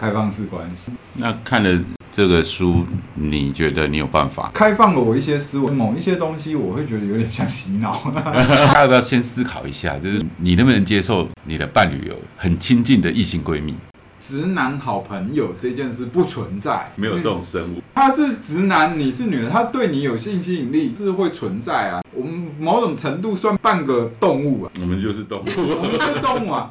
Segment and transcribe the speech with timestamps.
[0.00, 0.90] 开放式关系。
[1.16, 1.78] 那看了
[2.10, 8.00] 这个书，你觉得你有办法开放了我一些思维，某一些东西我会觉得有点像洗脑。
[8.74, 13.74] 要不要先思考一下，就是你能不能接受你的伴侣有很亲近的异性闺蜜？
[14.18, 17.82] 直男好朋友这件事不存在，没有这种生物。
[17.94, 22.00] 他是直男，你是女的，他对你有性吸引力是会存在啊。
[22.12, 26.70] 我们某种程度算半个动物啊，我们就是动物，我们就是动物啊。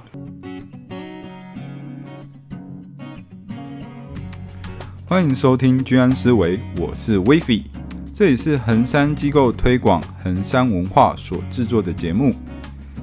[5.10, 7.64] 欢迎收听居安思维，我是威菲，
[8.14, 12.32] 这里是衡山机构推广衡山文化所制作的节目。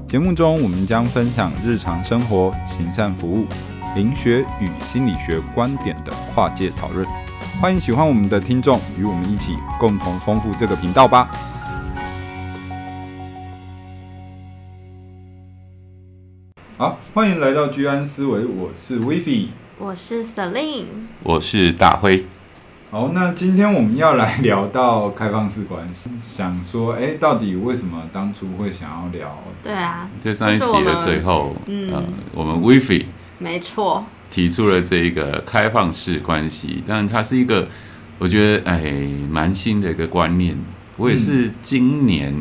[0.06, 3.44] 节目中我们将分享日常生活、行善服务。
[3.96, 7.04] 灵学与心理学观点的跨界讨论，
[7.60, 11.28] 欢迎喜欢我们的听众与我们一起共同丰富这个频道吧。
[16.78, 19.48] 好，欢迎来到居安思维，我是威菲，
[19.78, 20.86] 我是 Celine，
[21.22, 22.24] 我是大辉。
[22.90, 29.38] 好，那今天我们要来聊到开放式关系，想说，哎，到底为什么当初会想要聊？
[29.62, 33.04] 对啊，在上一集的最后，嗯，呃、我们威菲。
[33.36, 37.68] 没错，提出了这一个开放式关系，但它是一个，
[38.18, 38.80] 我觉得哎，
[39.30, 40.56] 蛮新的一个观念。
[40.96, 42.32] 我也是今年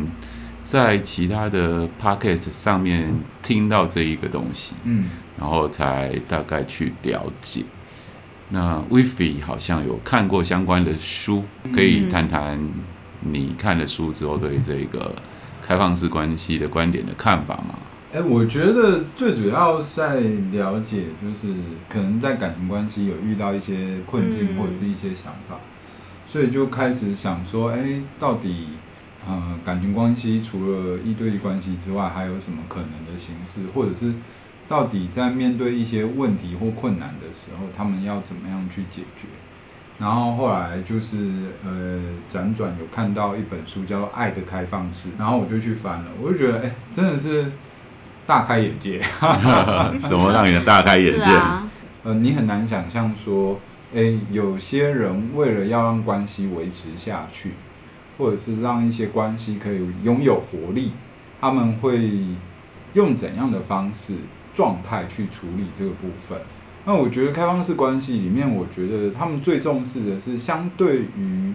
[0.66, 3.14] 在其他的 podcast 上面
[3.44, 7.64] 听到这一个东西，嗯，然后才大概去了解。
[8.50, 12.60] 那 Wifi 好像有看过相关的书，可以谈谈
[13.22, 15.14] 你看了书之后对这个
[15.62, 17.76] 开放式关系的观点的看法吗？
[18.12, 20.20] 哎，我觉得最主要在
[20.52, 21.54] 了解，就是
[21.88, 25.60] 可能在感情关系有遇到一些困境或者是一些想法，
[26.26, 28.70] 所以就开始想说，哎，到底
[29.28, 34.14] 呃感情关系除了一对一关系之外，还有什么可能的形式，或者是
[34.68, 39.28] 到底在面对一些问题或困难的时候，他们要怎么样去解决？
[40.00, 47.52] 然后后来就是呃辗转有看到一本书叫做《爱的开放式》，然后我就去翻了，我就觉得，哎，真的是。
[48.28, 49.00] 大开眼界，
[50.02, 51.25] 什么让你的大开眼界？
[51.25, 51.69] 啊、
[52.02, 53.59] 呃，你很难想象说，
[53.94, 57.52] 哎，有些人为了要让关系维持下去，
[58.18, 60.92] 或者是让一些关系可以拥有活力，
[61.40, 62.09] 他们会
[62.94, 64.16] 用怎样的方式、
[64.53, 66.40] 状态去处理这个部分？
[66.86, 71.54] 那我觉得开放式关系里面，我觉得他们最重视的是相对于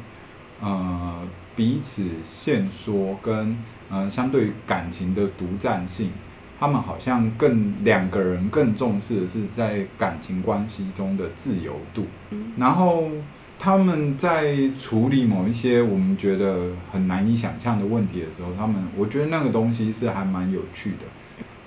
[0.60, 1.22] 呃
[1.54, 3.56] 彼此限缩跟
[3.88, 6.10] 呃相对于感情的独占性。
[6.59, 12.04] 他们好像更两个人更重视的是在感情关系中的自由度，
[12.59, 13.04] 然后
[13.62, 21.04] 他们在处理某一些我们觉得很难以想象的问题的时候，他们我觉得那个东西是还蛮有趣的，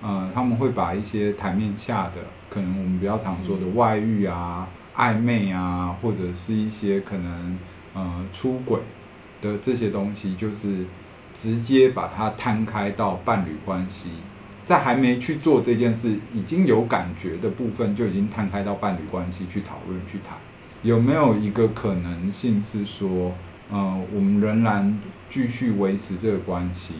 [0.01, 2.13] 呃，他们会把一些台面下的
[2.49, 7.59] 可能我们比较常说的外遇啊、暧昧啊，或者是一些可能
[7.93, 8.79] 呃出轨
[9.39, 10.85] 的这些东西，就是
[11.31, 14.09] 直接把它摊开到伴侣关系。
[14.65, 20.37] 在还没去做这件事，已经有感觉的部分，就已经摊开到伴侣关系去讨论、去谈，
[20.83, 23.33] 有没有一个可能性是说，
[23.71, 24.99] 呃，我们仍然
[25.29, 26.93] 继续维持这个关系，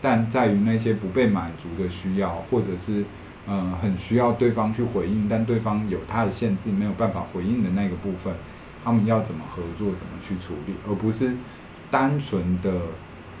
[0.00, 3.04] 但在于那些不被满足的需要，或者是
[3.46, 8.32] 呃很需要对方去回应，但对方有他的限制，没有办法回应的那个部分，
[8.84, 11.34] 他们要怎么合作、怎么去处理，而不是
[11.90, 12.70] 单纯的。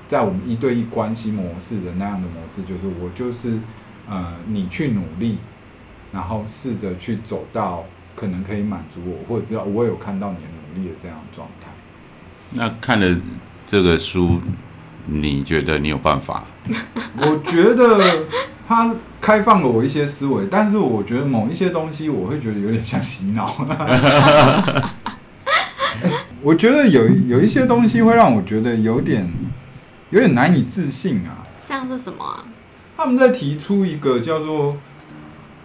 [0.08, 3.58] 在我们一对一关系模式的那样的模式，就是我就是，
[4.06, 5.38] 呃，你去努力，
[6.12, 10.42] 然后试着去走到可能可以满足我，或者知道我有看到你的
[10.74, 11.68] 努力的这样的状态。
[12.54, 13.20] 那看了
[13.66, 14.40] 这个书，
[15.06, 16.44] 你觉得你有办法？
[17.18, 18.24] 我觉得
[18.66, 23.54] 它开放了我一些思维，但是我觉得某一些东西我会觉得有点像洗脑。
[26.42, 29.30] 我觉得有有一些东西会让我觉得有点。
[30.10, 31.40] 有点难以置信啊！
[31.58, 32.44] 像是什么啊？
[32.94, 34.76] 他们在提出一个叫做，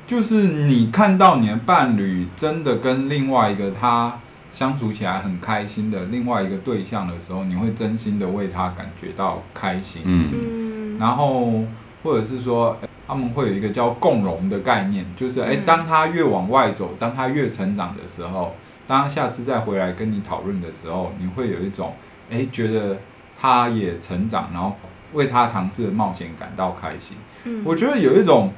[0.07, 4.17] 就是你看到你的伴侣真的跟另外一个他
[4.52, 10.02] 相处起来很开心的另外一个对象的时候，你会真心的为他感觉到开心。
[10.05, 11.66] 嗯，然后
[12.02, 18.55] 或者是说，他们会有一个叫共融的概念，就是诶，当他越往外走，当他越成长的时候，
[18.87, 21.93] 当他下次再回来跟你讨论的时候，你会有一种
[22.29, 22.97] 诶，觉得。
[23.40, 24.76] 他也成长，然后
[25.14, 27.16] 为他尝试的冒险感到开心。
[27.43, 28.52] 嗯，我觉得有一种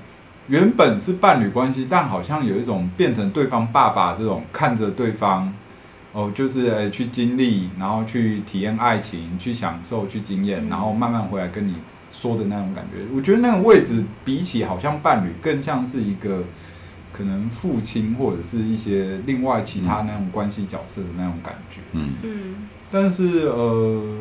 [0.49, 5.53] 原本是伴侣关系，但好像有一种变成对方爸爸这种看着对方，
[6.11, 11.75] 哦，就是诶去经历，然后去体验爱情，去享受，去经验，然后慢慢回来跟你
[12.11, 13.05] 说的那种感觉。
[13.15, 16.43] 我觉得那个位置比起好像伴侣，更像是一个
[17.11, 21.81] 可能父亲或者是一些另外其他那种关系角色的那种感觉。
[21.91, 22.55] 嗯嗯
[22.91, 24.17] 但是呃，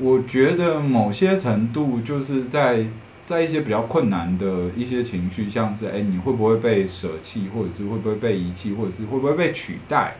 [0.00, 2.84] 我觉得某些程度就是在
[3.30, 10.16] 在一些比较困难的一些情绪，像是哎，你会不会被舍弃，或者是会不会被遗弃，或者是会不会被取代，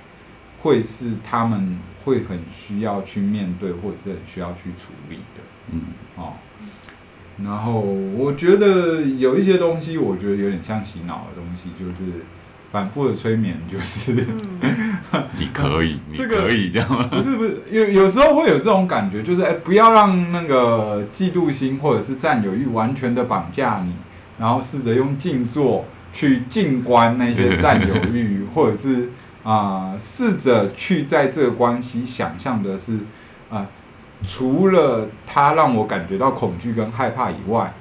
[0.63, 5.43] 会是他们会很需要去面对，或者是很需要去处理的。
[5.73, 5.81] 嗯
[6.15, 6.35] 哦。
[7.43, 12.05] 然后我觉得有一些东西，我觉得有点像洗脑的东西，就是
[12.71, 14.25] 反复的催眠，就是、
[14.61, 14.61] 嗯，
[15.39, 17.09] 你可以，这 个你可以这样吗？
[17.11, 23.93] 不是不是，有有时候会有这种感觉，就是哎，不要让那个嫉妒心或者是占有欲完全的绑架你，
[24.39, 29.11] 然后试着用静坐去静观那些占有欲， 或者是
[29.43, 32.97] 啊、呃，试着去在这个关系想象的是
[33.49, 33.53] 啊。
[33.53, 33.67] 呃
[34.23, 37.73] 除了他让我感觉到恐惧跟害怕以外，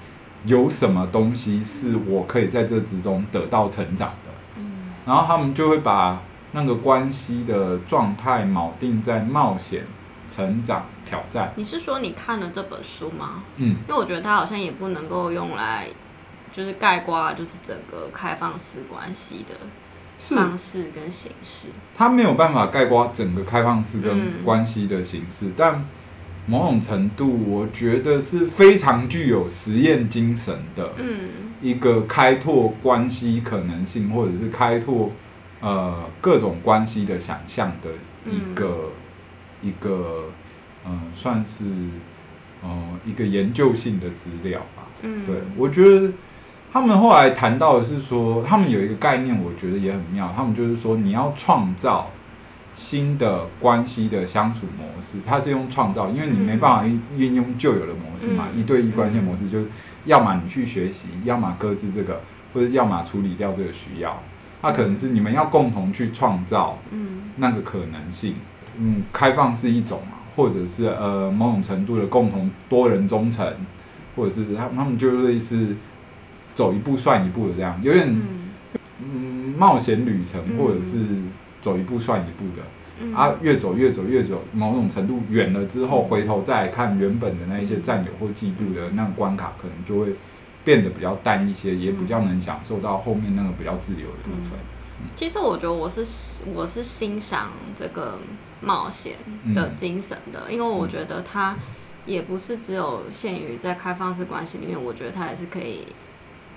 [0.46, 4.32] 有什么东西是我可以在这之中得到成长的？
[4.58, 4.66] 嗯，
[5.06, 9.86] 然后他们就会把那个关系的状态锚定在冒险、
[10.28, 11.54] 成长、挑战。
[11.56, 13.44] 你是说你看了这本书吗？
[13.58, 15.88] 嗯，因为我觉得它好像也不能够用来
[16.52, 19.56] 就是概括，就是整个开放式关系的
[20.18, 21.68] 方式跟形式。
[21.96, 25.86] 它没有办法概括整个开放式跟关系的形式，嗯、但。
[26.46, 31.30] 某种程度，我觉得是非常具有实验精神的，嗯
[31.62, 35.12] 一个开拓关系可能性，或者是开拓
[35.62, 37.90] 呃各种关系的想象的
[38.26, 38.92] 一个
[39.62, 40.26] 一个
[40.86, 41.66] 嗯，算是
[42.64, 42.70] 呃
[43.06, 44.88] 一个研究性的资料吧。
[45.02, 46.12] 嗯，对，我觉得
[46.72, 50.34] 他们后来谈到的是说，他们有一个概念，我觉得也很妙。
[50.36, 52.10] 他们就是说，你要创造。
[52.72, 56.86] 新的关系的相处模式，它是用创造，因为你没办法
[57.18, 58.46] 运用旧有的模式嘛。
[58.54, 59.68] 嗯、一对一关系模式就是，
[60.06, 62.22] 要么你去学习，要么搁置这个，
[62.54, 64.22] 或者要么处理掉这个需要。
[64.62, 68.36] 它可能是你们要共同去创造，嗯那个可能性。
[68.78, 73.54] 嗯，开放是一种嘛，或者是呃某种程度的共同多人忠诚，
[74.16, 75.76] 或者是他他们就类似
[76.54, 78.08] 走一步算一步的这样，有点
[79.00, 81.00] 嗯冒险旅程，或者是。
[81.62, 82.64] 走一步算一步的，
[83.02, 90.16] 嗯、啊，越走越走越走，某种程度远了之后，回头再来看原本的那一些战友或嫉妒的那个关卡，可能就会
[90.70, 94.60] 变得比较淡一些，也比较能享受到后面那个比较自由的部分。
[95.00, 98.20] 嗯、其实我觉得我是我是欣赏这个
[98.62, 99.16] 冒险
[99.56, 101.58] 的精神的，嗯、因为我觉得它
[102.06, 105.88] 也不是只有限于在开放式关系里面，我觉得它也是可以。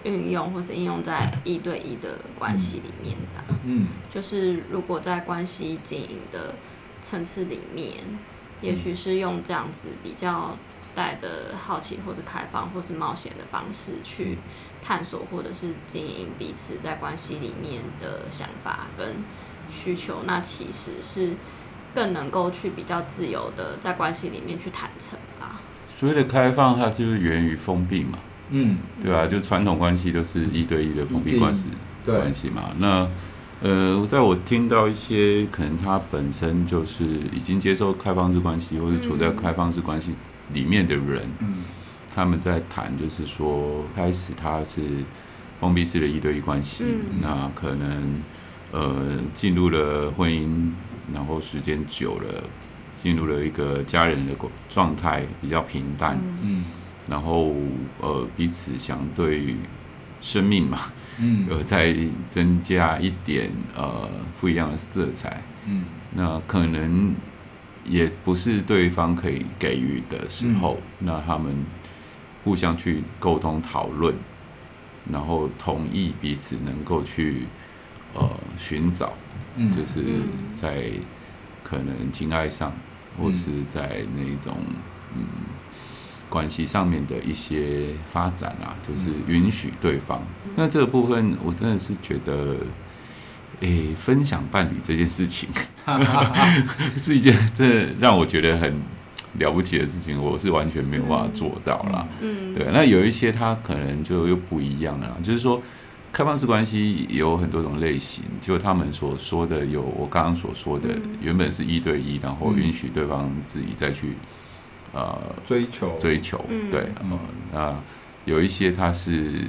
[0.05, 6.57] 运用或是应用在一对一的关系里面的，嗯，就是如果在关系经营的
[7.01, 7.99] 层次里面，
[8.61, 10.59] 也许是用这样子比较
[10.95, 14.39] 带着好奇或者开放或是冒险的方式去
[14.83, 19.17] 探索，或者是经营彼此在关系里面的想法跟
[19.71, 21.37] 需求，那其实是
[21.95, 25.61] 更能够去比较自由的在关系里面去坦诚啊。
[25.99, 28.19] 所谓的开放，它就是源于封闭嘛。
[28.51, 31.65] 嗯，对啊，就传统关系都是一对一的封闭关系
[32.05, 32.75] 关系嘛。
[32.79, 33.09] 那
[33.63, 40.15] 呃，在我听到一些可能他本身就是已经接受开放式关系，或者处在开放式关系
[40.53, 41.65] 里面的人，嗯，
[42.15, 44.81] 他们在谈就是说，开始他是
[45.61, 48.23] 封闭式的一对一关系，嗯、那可能
[48.73, 50.71] 呃进入了婚姻，
[51.13, 52.45] 然后时间久了，
[52.97, 54.35] 进入了一个家人的
[54.69, 56.65] 状态比较平淡，嗯。
[57.09, 57.53] 然后，
[58.01, 59.57] 呃，彼此想对
[60.21, 60.83] 生命嘛，
[61.19, 61.93] 嗯，呃，再
[62.31, 64.09] 增加一点呃
[64.41, 65.85] 不一样的色彩，嗯，
[66.15, 67.13] 那可能
[67.85, 71.55] 也不是对方可以给予的时候，嗯、那他们
[72.45, 74.15] 互相去沟通讨论，
[75.11, 77.47] 然后同意彼此能够去
[78.15, 79.13] 呃寻找，
[79.57, 80.03] 嗯，就是
[80.55, 80.91] 在
[81.63, 82.73] 可能情爱上，
[83.19, 84.57] 嗯、或是在那种
[85.17, 85.25] 嗯。
[86.33, 90.19] 关系上面的一些发展啊，就是允许对方。
[90.47, 92.57] 嗯、那这个部分，我真的是觉得，
[93.63, 95.49] 诶、欸，分享伴侣这件事情
[96.97, 98.75] 是一件真的让我觉得很
[99.39, 100.23] 了不起的事情。
[100.23, 102.07] 我是完全没有办法做到啦。
[102.21, 102.67] 嗯，对。
[102.73, 105.63] 那有一些他可能就又不一样了，就是说，
[106.13, 110.89] 开放式关系有很多种类型，就他们所说的有我刚刚所说的，
[111.21, 114.15] 原本是一对一，然后允许对方自己再去。
[114.95, 117.19] 呃，追求追求，对，嗯，
[117.51, 117.75] 那
[118.27, 119.41] 有一些他是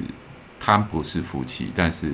[0.58, 2.14] 他不是夫妻，但是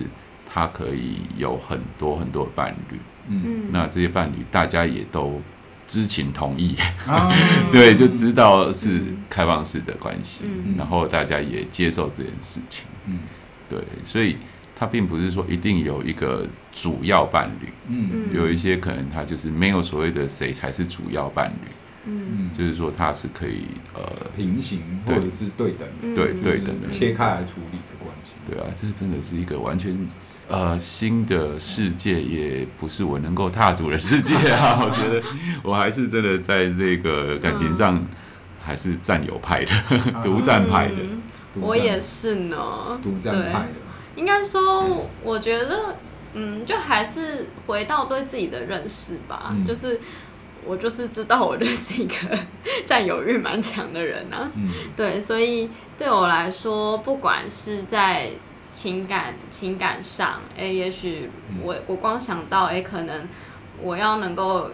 [0.52, 5.40] 他可以有很多很多伴侣，嗯，那这些伴侣大家也都
[5.86, 6.76] 知情同意，
[7.08, 7.32] 啊、
[7.72, 13.20] 对，就知道是开放式的关系，嗯、然后大家也接受这件事情，嗯，
[13.70, 14.38] 对，所以
[14.76, 21.72] 他并不是说一定有一个主要伴侣，嗯，有一些可能他就是没有所谓的谁才是主要伴侣，
[22.06, 24.02] 嗯，就是说他是可以呃
[24.36, 26.90] 平行或者是对等的，对对等的。
[26.90, 28.38] 切开来处理的关系。
[28.50, 29.96] 对啊，这真的是一个完全
[30.50, 34.80] 呃新的世界，也不是我能够踏足的世界啊。
[34.84, 35.24] 我觉得
[35.64, 38.06] 我还是真的在这个感情上
[38.60, 39.74] 还是占有派的，
[40.24, 40.96] 独占派的。
[41.62, 43.70] 我也是呢，独占派的。
[44.16, 45.96] 应该说，我觉得，
[46.34, 49.52] 嗯，就还是回到对自己的认识吧。
[49.52, 50.00] 嗯、就是
[50.66, 52.14] 我就是知道，我就是一个
[52.84, 54.50] 占有欲蛮强的人啊。
[54.56, 58.30] 嗯、对，所以对我来说，不管是在
[58.72, 61.30] 情感情感上，哎、欸，也许
[61.62, 63.28] 我我光想到，哎、欸，可能
[63.82, 64.70] 我要能够，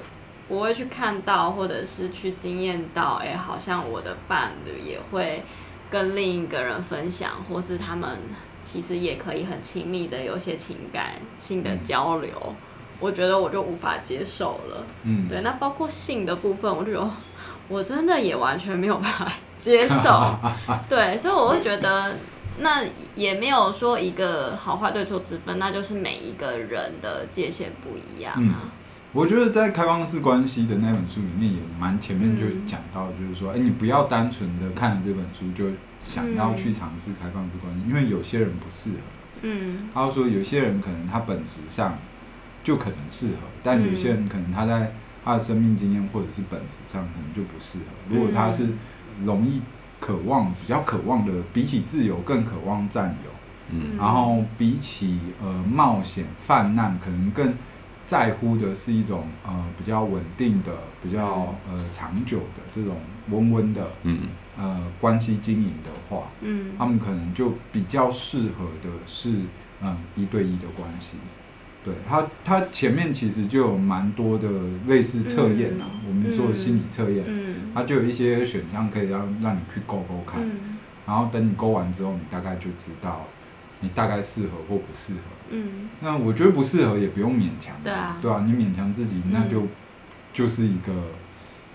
[0.48, 5.44] 我会去看到，或者是去经验到，哎、欸，好像我的伴侣也会
[5.90, 8.20] 跟另一个人分享，或是他们。
[8.66, 12.56] 其实也可以很亲密的有些情感性的交流，嗯、
[13.00, 14.84] 我觉得我就无法接受了。
[15.04, 17.08] 嗯，对，那包括性的部分，我就觉得
[17.68, 20.36] 我真的也完全没有办法接受。
[20.90, 22.16] 对，所以我会觉得
[22.60, 22.84] 那
[23.16, 28.38] 也没有说一个好坏对错之分，那就是每一个人的界限不一样啊。
[28.40, 28.54] 嗯、
[29.14, 35.70] 我觉得在开放式关系的那本书里面也蛮前面就讲到，就是说，哎、嗯，你不要单纯的看了这本书就。
[36.06, 38.98] 想要去尝试开放式关系，因为有些人不适合。
[39.42, 41.98] 嗯，他说有些人可能他本质上
[42.64, 44.94] 就可能适合，但有些人可能他在
[45.24, 47.86] 他的生命经验或者是本质上可能就不适合。
[48.08, 48.68] 如果他是
[49.24, 49.60] 容易
[50.00, 53.32] 渴望、比较渴望的，比起自由更渴望占有，
[53.70, 57.54] 嗯，然后比起呃冒险泛滥，可能更
[58.06, 60.72] 在乎的是一种呃比较稳定的、
[61.02, 62.98] 比较呃长久的这种
[63.30, 64.30] 温温的，嗯。
[64.58, 69.42] 呃，关系经营的话，嗯，他们可能就比较适合的是，
[69.82, 71.18] 嗯，一对一的关系。
[71.86, 74.50] 对他，他前面其实就有蛮多的
[74.88, 83.28] 类似测验啊，嗯、我们说的心理测验，嗯，他就有一些选项可以让让你去勾勾看，嗯、然后等你勾完之后，你大概就知道
[83.80, 85.20] 你大概适合或不适合。
[85.52, 89.70] 嗯，那我觉得不适合也不用勉强，对啊，对啊，你勉强自己那就、嗯、
[90.34, 90.92] 就是一个。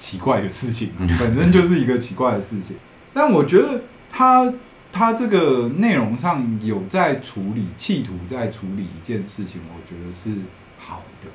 [0.01, 2.75] 奇怪的事情，本身就是一个奇怪的事情。
[3.13, 4.51] 但我觉得他
[4.93, 10.31] 他这个内容上有在处理，企图在处理一件事情，我觉得是
[10.79, 11.29] 好的。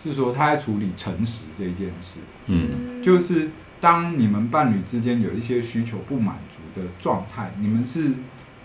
[0.00, 2.20] 是说他在处理诚实这件事。
[2.46, 8.14] 嗯，就是当你们伴侣之间有一些需求不满足的状态，你们是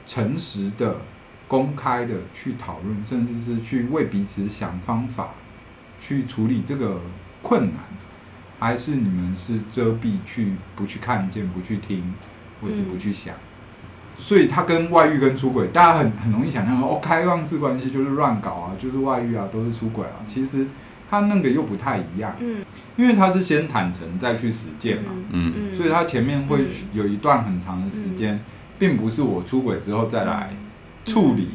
[0.05, 0.97] 诚实的、
[1.47, 5.31] 公开的去讨论，甚至是去为彼此想方法
[5.99, 7.01] 去处理这个
[7.41, 7.83] 困难。
[8.59, 12.13] 还是你们是遮蔽去不去看见不去听，
[12.61, 13.39] 或者是不去想，嗯、
[14.17, 20.24] 所以他跟外遇跟出轨，大家很很容易想象说哦，开放式关系就是乱搞啊，就是外遇啊，都是出轨啊。
[20.27, 20.67] 其实
[21.10, 22.63] 他那个又不太一样，嗯，
[22.96, 28.41] 因为他是先坦诚再去实践嘛，嗯嗯，所以他前面会有一段很长的时间，嗯、
[28.79, 30.50] 并不是我出轨之后再来
[31.05, 31.50] 处理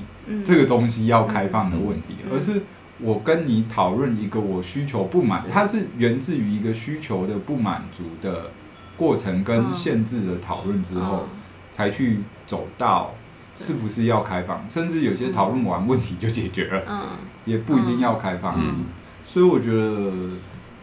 [0.45, 2.27] 这个东西要开放的问题，嗯。
[2.27, 2.63] 嗯嗯、而是。
[3.01, 5.51] 我跟你讨论一个我需求不满，是。
[5.53, 8.51] 它是源自于一个需求的不满足的
[8.97, 11.38] 过程跟限制的讨论之后，嗯、
[11.79, 13.15] 才去走到
[13.55, 17.07] 是不是要开放，甚至有些讨论完问题就解决了，嗯、
[17.45, 18.57] 也不一定要开放。
[18.59, 18.87] 嗯、
[19.25, 20.13] 所以我觉得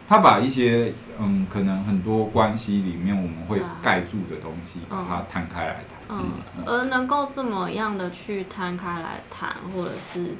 [0.08, 6.64] 他把一些嗯，可能很多关系里面我们会盖住的东西，把它摊开来谈，嗯，嗯。
[6.64, 10.34] 而能够这么样的去摊开来谈，或者是。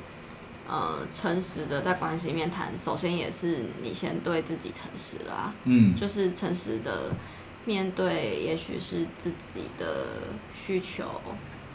[0.69, 7.13] 呃，诚实的在关系里面谈，首先也是你先对自己诚实啦，嗯，就是诚实的
[7.67, 10.07] 面对，也许是自己的
[10.55, 11.05] 需求，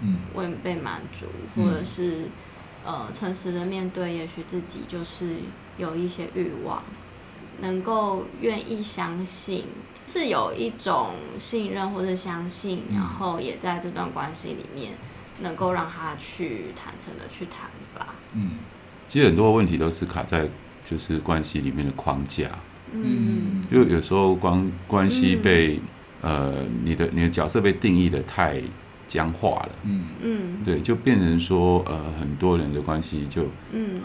[0.01, 2.29] 嗯，未被满足，嗯、或者是
[2.83, 5.35] 呃，诚实的面对，也许自己就是
[5.77, 6.81] 有一些欲望，
[7.59, 9.65] 能够愿意相信，
[10.07, 14.93] 是有一种信任或者相信，嗯、然后也在这段关系里面
[15.41, 18.57] 能够让他去坦诚的去谈吧，嗯。
[19.07, 20.47] 其实很多问题都是卡在
[20.89, 22.49] 就是关系里面的框架，
[22.93, 25.79] 嗯，就有时候关关系被、
[26.21, 28.61] 嗯、呃你的你的角色被定义的太
[29.07, 30.03] 僵化了，嗯。
[30.21, 33.45] 嗯，对，就变成说呃很多人的关系就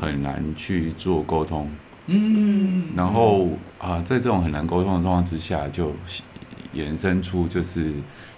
[0.01, 1.71] 很难去做沟通，
[2.07, 3.47] 嗯，然后
[3.79, 5.93] 啊、呃、在这种很难沟通的状况之下，就
[6.75, 7.93] 衍生出就是。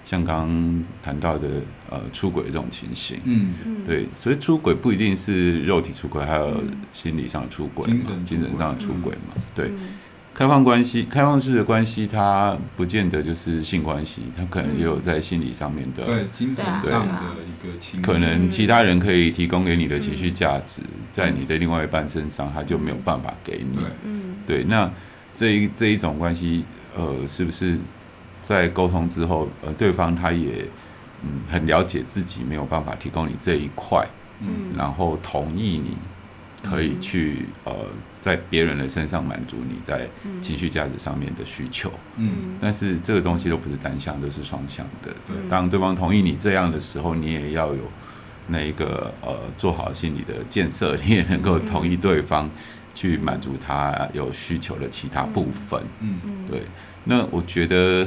[0.05, 1.47] 像刚刚谈到的，
[1.91, 3.53] 呃，出轨这种情形，嗯，
[3.85, 6.63] 对，所以出轨不一定是肉体出轨，还有
[6.95, 9.71] 心理上的出轨，精神精神上的出轨嘛，对。
[10.39, 20.81] 开放关系，开放式的关系，它不见得就是性关系，它可能也有在心理上面的，对精神上的一个情，可能其他人可以提供给你的情绪价值，
[21.11, 23.81] 在你的另外一半身上，他就没有办法给你。
[24.47, 24.89] 对，那
[25.35, 26.65] 这一这一种关系，
[26.97, 27.77] 呃，是不是
[28.41, 30.65] 在沟通之后，呃，对方他也
[31.25, 34.07] 嗯很了解自己没有办法提供你这一块，
[34.39, 35.97] 嗯，然后同意你。
[36.63, 37.73] 可以去呃，
[38.21, 40.09] 在别人的身上满足你在
[40.43, 45.15] 情绪价值上面的需求，嗯，但是这个东西都不是单向，都是双向的。
[45.27, 47.83] 对，当对方同意你这样的时候，你也要有
[48.49, 52.51] 那一个呃做好心理的建设，你也能够同意对方
[52.95, 55.81] 去满足他有需求的其他部分。
[56.01, 56.63] 嗯嗯，对。
[57.05, 58.07] 那我觉得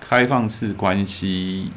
[0.00, 1.70] 开放式关系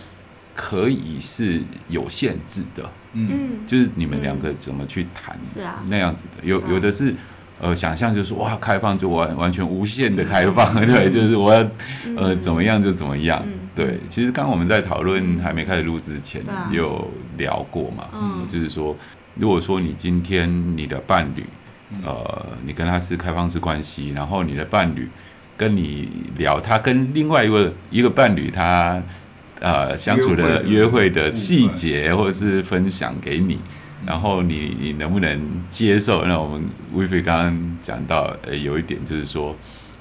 [0.57, 2.89] 可以是有限制的。
[3.13, 7.15] 嗯，就是你们两个怎么去谈，是啊，那样子的，有有的是，
[7.59, 11.67] 呃，想象就是哇，开放就完完全无限的开放， 对，就是我要
[12.15, 13.41] 呃怎么样就怎么样，
[13.73, 13.99] 对。
[14.09, 18.95] 其实刚刚我们在讨论还没开始录之前，也有聊过嘛，嗯，就是说，
[19.35, 21.43] 如果说你今天你的伴侣，
[22.03, 25.09] 呃，你跟他是开放式关系，然后你的伴侣
[25.55, 29.01] 跟你聊，他跟另外一个一个伴侣他。
[29.59, 33.57] 呃，相处的约会的细节，或者是分享给你，
[34.05, 36.23] 然后你你能不能接受？
[36.25, 39.55] 那我们威飞刚刚讲到，呃，有一点就是说，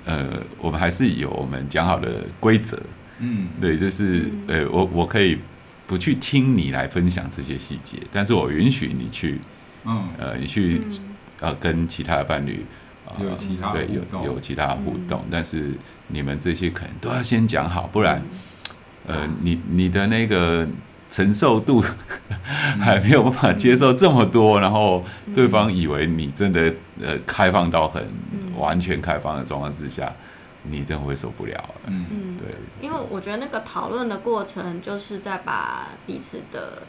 [0.04, 2.78] 呃，我们还是有我们讲好的规则，
[3.18, 5.38] 嗯，对，就是呃，我我可以
[5.86, 9.40] 不去听你来分享这些细节，但是我允许你去，
[9.86, 10.82] 嗯，呃，你去
[11.40, 12.62] 呃跟其他的伴侣，
[13.18, 15.70] 有其他对有有其他的互动，但是
[16.08, 18.22] 你们这些可能都要先讲好，不然。
[19.06, 20.66] 呃，你你的那个
[21.08, 21.82] 承受度
[22.80, 28.04] 还没有办法接受这么多，然后对方以为你真的呃开放到很
[28.56, 30.12] 完全开放的状况之下，
[30.64, 31.74] 你真的会受不了。
[31.86, 36.82] 嗯，对，因为我觉得那个讨论的过程就是在把彼此的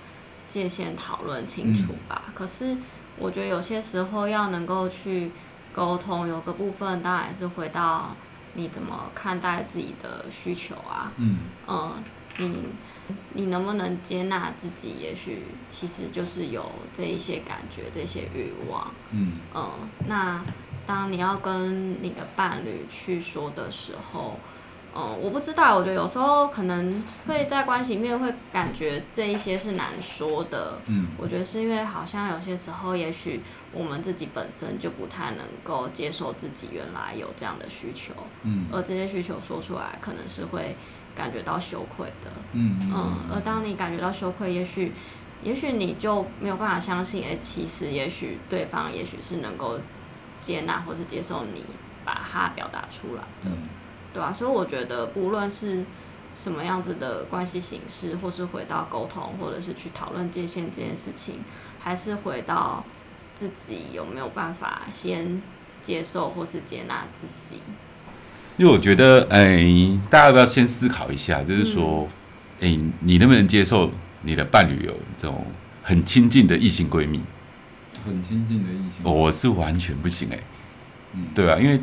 [0.47, 2.24] 界限讨论清楚吧。
[2.33, 2.75] 可是
[3.19, 5.31] 我觉得有些时候要能够去
[5.74, 8.15] 沟通，有个部分当然是回到。
[8.57, 11.13] 你怎么看待自己的需求啊？
[11.17, 12.03] 嗯，呃，
[12.38, 12.65] 你
[13.34, 14.97] 你能不能接纳自己？
[14.99, 18.91] 也许其实就是有这一些感觉，这些欲望。
[19.12, 19.71] 嗯，呃，
[20.08, 20.43] 那
[20.86, 24.39] 当你要跟你的伴侣去说的时候。
[24.97, 30.79] 哦、嗯，我不知道，我觉得有时候可能会在关系里面会感觉这一些是难说的。
[30.88, 38.12] 嗯，我觉得是因为好像有些时候，也许我们自己本身就不太能够接受自己原来有这样的需求。
[38.41, 40.75] 嗯，而这些需求说出来，可能是会
[41.15, 42.31] 感觉到羞愧的。
[42.53, 44.91] 嗯嗯，而当你感觉到羞愧，也许
[45.43, 49.79] 也许你就没有办法相信，哎，其实也许对方也许是能够
[50.41, 51.63] 接纳或是接受你
[52.03, 53.51] 把它表达出来的。
[53.51, 53.69] 嗯
[54.17, 55.86] 对啊，所以我觉得不论是
[56.34, 61.36] 什么样子的关系形式，或是回到沟通，或者是去讨论界限这件事情，
[61.77, 62.84] 还是回到
[63.36, 65.39] 自己有没有办法先
[65.84, 67.62] 接受或是接纳自己。
[68.58, 69.63] 因为我觉得，哎，
[70.10, 72.08] 大家要不要先思考一下，就是说，
[72.60, 73.91] 哎、嗯，你能不能接受
[74.23, 75.45] 你的伴侣有这种
[75.84, 77.21] 很亲近的异性闺蜜？
[78.03, 80.39] 很亲近的异性，我是完全不行哎。
[81.13, 81.80] 嗯，对啊，因为，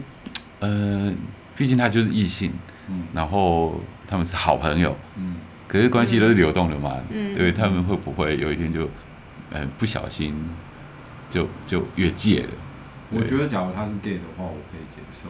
[0.58, 1.14] 呃。
[1.56, 2.52] 毕竟他就是异性，
[2.88, 5.36] 嗯，然后他们是好朋友，嗯，
[5.68, 8.88] 可是关系都是流动的嘛，嗯，对，他们会不会有一天就，
[9.50, 10.34] 呃，不小心
[11.30, 12.48] 就就越界了？
[13.10, 15.28] 我觉得，假如他是 gay 的话，我可以接受，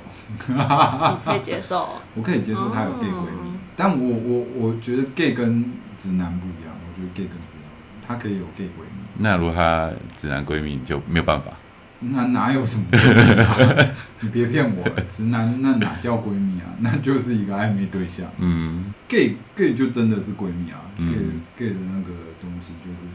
[0.48, 7.68] 你可以接受， 我可以接受他有 gay 闺蜜，但我我我觉得 gay 跟直男不一样，我觉得 gay 跟直男，
[8.06, 11.52] 他可以有 gay 闺蜜，那如果他直男闺蜜就没有办法。
[11.94, 13.94] 直男哪有什么闺蜜啊？
[14.18, 16.66] 你别骗我，直男那哪叫闺蜜啊？
[16.80, 18.26] 那就是一个暧昧对象。
[18.38, 20.80] 嗯，gay gay 就真的是闺蜜啊。
[20.96, 21.18] 嗯、gay
[21.56, 23.06] gay 的那个东西就是，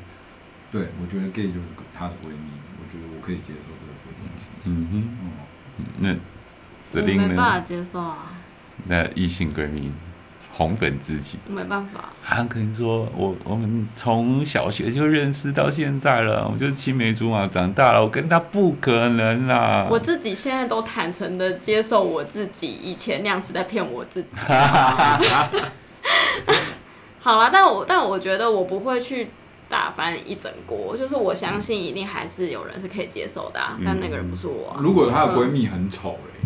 [0.71, 4.49] 对我觉得 gay 就是她的闺蜜，我觉得我可以接受这个东西。
[4.63, 5.27] 嗯哼，哦，
[5.99, 6.15] 那
[7.01, 8.31] 我没办法接受啊。
[8.85, 9.91] 那异性闺蜜。
[10.59, 12.09] 红粉知己，没办法。
[12.21, 19.87] 他可能说我我们从小学就认识到现在了，我就是青梅竹马长大了，我跟他不可能啦。
[19.89, 24.27] 我自己现在都坦诚的接受我自己以前那样是在骗我自己。
[27.21, 29.29] 好了，但我但我觉得我不会去
[29.69, 34.79] 打翻一整锅，就是我相信一定还是有人是可以接受的，啊，嗯、但那个人不是我，啊。
[34.81, 36.38] 如果她的闺蜜很丑嘞？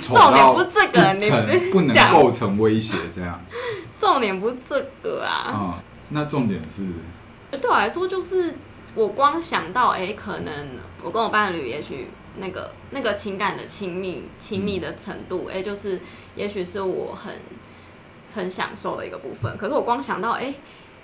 [0.00, 3.40] 重点不是这个，你不能构成威胁这样。
[3.98, 5.52] 重点不是这个啊。
[5.54, 5.74] 嗯，
[6.10, 6.86] 那重点是，
[7.50, 8.54] 对我来说就是，
[8.94, 10.68] 我光想到，哎，可能
[11.02, 12.08] 我跟我伴侣，也许
[12.38, 16.00] 那个那个情感的亲密亲密的程度，哎、就是
[16.34, 17.34] 也许是我很
[18.34, 19.56] 很享受的一个部分。
[19.56, 20.54] 可是我光想到，哎、欸，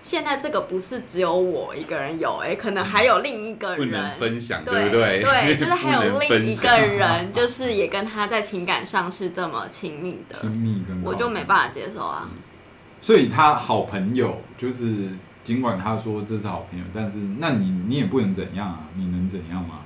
[0.03, 5.21] 现在这个不是只有我一个人有，哎、欸，可能还有另一个人不能分享，对对不对？
[5.23, 12.29] 对， 就是还有另一个人，就是也跟他在情感上是这么亲密的，亲密跟我就没办法接受啊。
[13.01, 15.09] 所以他好朋友就是。
[15.45, 18.87] 尽管他说这是好朋友，但是那你你也不能怎样啊？
[18.95, 19.81] 你能怎样吗？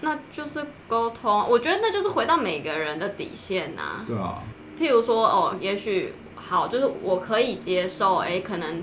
[0.00, 4.02] 那就是沟通，我觉得那就是回到每个人的底线呐。
[4.06, 4.42] 对啊。
[4.78, 8.82] 譬如说，哦，也许好，就是我可以接受，哎，可能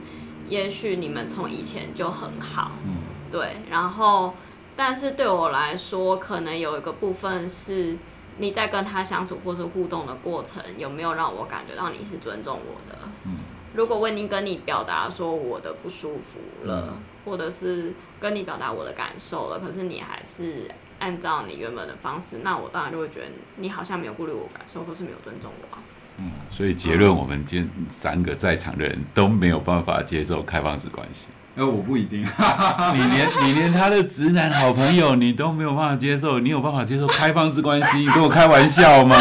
[0.51, 2.97] 也许你们从以前就很好，嗯，
[3.31, 3.55] 对。
[3.69, 4.33] 然后，
[4.75, 7.97] 但是对我来说，可能有一个部分是
[8.37, 12.99] 你在跟他相处或是互动的过程，有没有让我感觉到你是尊重我的？
[13.23, 13.37] 嗯。
[13.73, 25.77] 如果我已经跟你表达说我的不舒服了，嗯、或者是跟你表达我的感受了，可是你还是按照你原本的方式，那我当然就会觉得你好像没有顾虑我感受，或是没有尊重我。
[26.21, 31.29] 嗯，所以结论，我们今三个在场的人都没有办法接受开放式关系。
[31.55, 32.21] 哎、呃，我不一定，
[32.93, 37.97] 你连你连他的直男好朋友你都没有办法接受，你有办法接受开放式关系？
[37.97, 39.17] 你跟我开玩笑吗？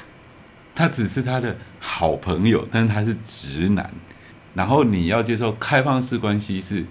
[0.74, 3.90] 他只是他的好朋友，但是他是直男。
[4.54, 6.84] 然后你要接受开放式关系，是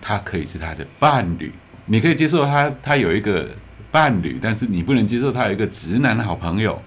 [0.00, 1.52] 他可以是他的伴侣，
[1.86, 3.48] 你可以接受他他有一个
[3.90, 6.80] 伴侣，但是你不能接受他有一个直男的好朋友。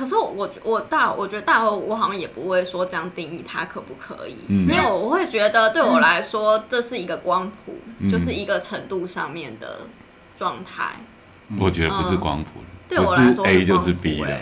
[0.00, 9.80] 可是我我大我觉得大和我好像也不会说这样定义它可不可以，因为我会觉得对我来说这是一个光谱，嗯、就是一个程度上面的
[10.38, 10.96] 状态。
[11.58, 12.48] 我觉得不是光谱。
[12.56, 14.40] 嗯对我来说是 A 就是 B 了。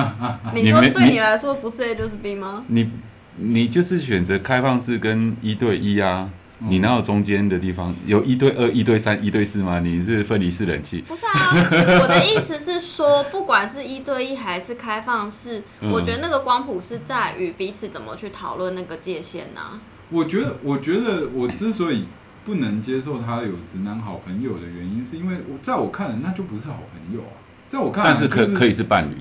[0.54, 2.64] 你说对你来说不是 A 就是 B 吗？
[2.68, 2.90] 你
[3.36, 6.30] 你就是选择开放式跟一对一啊？
[6.68, 7.94] 你哪有中间的地方？
[8.06, 9.80] 有一对二、一对三、一对四吗？
[9.80, 11.00] 你是分离式冷气？
[11.02, 11.54] 不是啊，
[12.02, 19.80] 我的意思是说，不管是一对一还是开放式，我觉得那个光谱是在于彼此怎么去讨论那个界限呐。
[20.10, 22.06] 我觉得，我觉得我之所以
[22.44, 27.32] 不能接受他有直男好朋友的原因，是因为我在我看来，那就不是好朋友啊。
[27.68, 29.14] 在我看来，但是可可以是伴侣。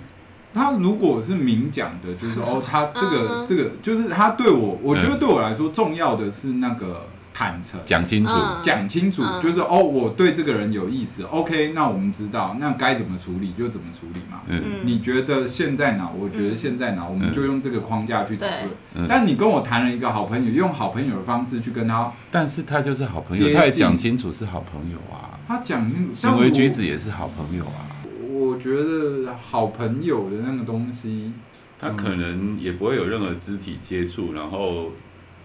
[0.51, 7.05] 他如果是明讲的，就是哦，他这个这个，就是他对我，我觉得对我来说重要的是那个
[7.39, 11.23] 坦诚，讲清楚，讲清楚，就是哦，我对这个人有意思。
[11.23, 14.41] OK，那我们知道，那该怎么处理就怎么处理嘛。
[14.47, 16.09] 嗯，你觉得现在哪？
[16.09, 17.07] 我觉得现在哪？
[17.07, 19.07] 我们就用这个框架去讨论。
[19.07, 25.39] 但你跟我谈了一个好朋友，用好朋友的方式去跟他，但是他就是好朋友，他也讲清楚是好朋友啊。
[25.47, 27.87] 他讲清楚，行为举止也是好朋友啊。
[28.33, 31.31] 我觉得好朋友的那个东西，
[31.79, 34.91] 他可能也不会有任何肢体接触，然后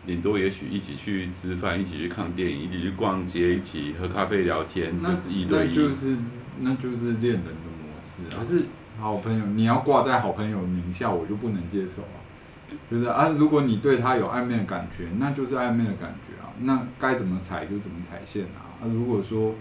[0.06, 6.16] 顶多也许一起去吃饭，一起去看电影，一起去逛街，一起喝咖啡聊天，就是一对一，就是
[6.60, 8.38] 那就是恋人的模式啊。
[8.38, 8.64] 可是
[8.98, 12.20] 好朋友，你要挂在好朋友名下，我就不能接受啊。
[12.90, 16.52] 就是啊，如果你对他有暧昧的感觉，那就是暧昧的感觉啊。
[16.60, 18.80] 那该怎么踩就怎么踩线啊。
[18.80, 19.54] 啊，如果说。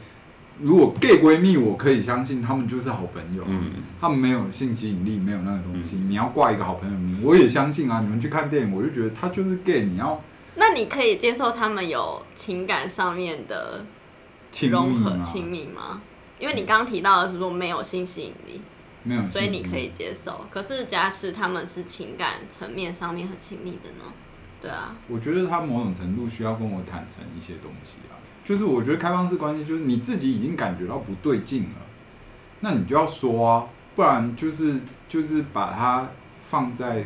[0.62, 5.96] 如果 gay 闺蜜，我可以相信他们就是好朋友，嗯，他们没有性吸引力，没有那个东西。
[5.96, 8.02] 嗯、你要挂一个好朋友名，我也相信啊。
[8.02, 9.82] 你们去看电影，我就觉得他就是 gay。
[9.82, 10.22] 你要，
[10.56, 13.86] 那你可以接受他们有情感上面的
[14.70, 16.02] 融合亲密吗？
[16.40, 18.62] 因为你刚刚提到的是说没有性吸引力，
[19.04, 20.46] 没有，所以你可以接受。
[20.52, 24.12] 可是假使他们是情感层面上面很亲密的呢？
[24.62, 28.16] 对啊，我觉得他某种程度需要跟我坦诚一些东西啊。
[28.46, 31.82] 就是我觉得开放式关系，就是你自己已经感觉到不对劲了，
[32.60, 36.10] 那你就要说啊，不然就是就是把它
[36.42, 37.06] 放在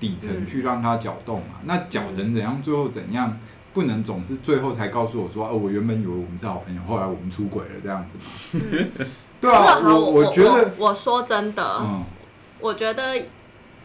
[0.00, 1.56] 底层去让它搅动嘛。
[1.60, 3.38] 嗯、那搅成怎样，最后怎样，
[3.72, 8.24] 不能总是最后才告诉我说，哦，我原本以为我们是好朋友，后来我们出轨了这样子嘛。
[8.70, 9.08] 嗯、
[9.40, 12.02] 对啊，我我，我觉得我，我说真的，嗯，
[12.60, 13.26] 我觉得。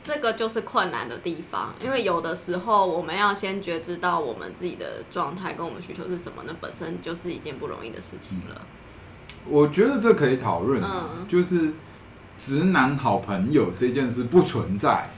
[0.06, 8.64] 这个就是困难的地方，因为有的时候我们要先觉知到我们自己的状态跟我们需求是什么，那本身就是一件不容易的事情了。
[9.48, 11.72] 我觉得这可以讨论，嗯，就是
[12.38, 15.10] 直男好朋友这件事不存在，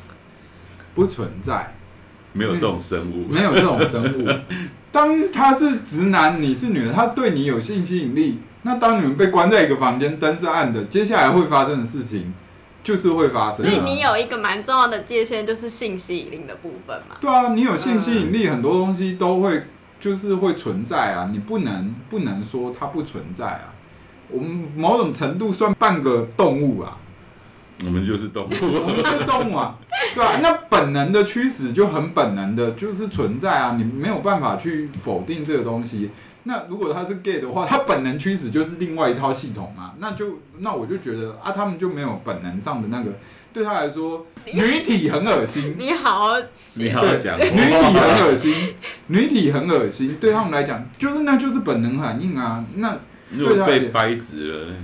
[0.95, 1.75] 不存在，
[2.33, 4.27] 没有这种生物，没有这种生物。
[4.91, 12.33] 当他是直男，你是女的，他对你有性吸引力，那当你们被关在一个房间，灯是暗的，接下来会发生的事情。
[12.85, 17.15] 就是会发生，所以你有一个蛮重要的界限，就是性吸引力的部分嘛。
[17.19, 19.63] 对啊，你有性吸引力，很多东西都会
[19.99, 23.73] 就是会存在啊，你不能不能说它不存在啊。
[24.29, 26.95] 我们某种程度算半个动物啊，
[27.83, 29.77] 我们就是动物，我们就是动物啊。
[30.13, 36.11] 对啊，那本能的驱使就很本能的，就是存在啊，你没有办法去否定这个东西。
[36.43, 43.11] 那如果他是 gay 的话，他本能驱使就是另外一套系统嘛，那就那我就觉得啊，他们就没有本能上的那个，
[43.51, 45.75] 对他来说，女体很恶心。
[45.77, 46.35] 你好，
[46.77, 48.75] 你好讲，女体很恶心，
[49.07, 52.63] 女体很恶心，对他们来讲，就是那就是本能反应啊。
[52.75, 52.99] 那
[53.31, 54.75] 如果被掰直了，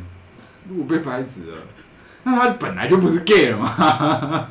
[0.67, 1.57] 如果被掰直了，
[2.23, 4.49] 那他本来就不是 gay 了嘛。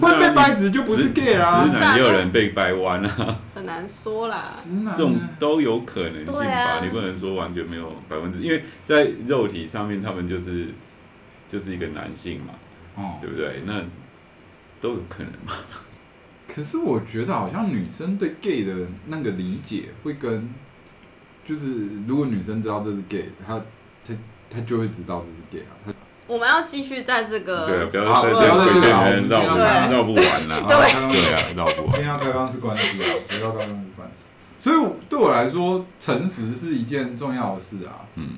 [0.00, 4.50] 会被掰直就不是 gay 啦，直男也有人被掰弯啊，很难说啦，
[4.90, 10.66] 这种都有可能性吧，你不能说完全没有百分之，因为在肉体上面他们就是
[11.46, 12.54] 就是一个男性嘛，
[12.96, 13.62] 哦，对不对？
[13.64, 13.82] 那
[14.80, 15.52] 都有可能嘛。
[16.48, 18.74] 可是我觉得好像女生对 gay 的
[19.06, 20.52] 那个理解会跟，
[21.44, 23.60] 就是如果女生知道这是 gay，她
[24.04, 24.12] 她
[24.50, 25.92] 她就会知道这是 gay 啊，她。
[26.26, 29.56] 我们要继续在这个对，不要在这个里面绕
[29.90, 30.62] 绕不完了。
[30.66, 31.92] 对啊，绕不完。
[31.96, 34.24] 先要开放式关系啊，不要开放式关系。
[34.56, 34.76] 所以
[35.08, 38.08] 对我来说，诚实是一件重要的事啊。
[38.14, 38.30] 嗯，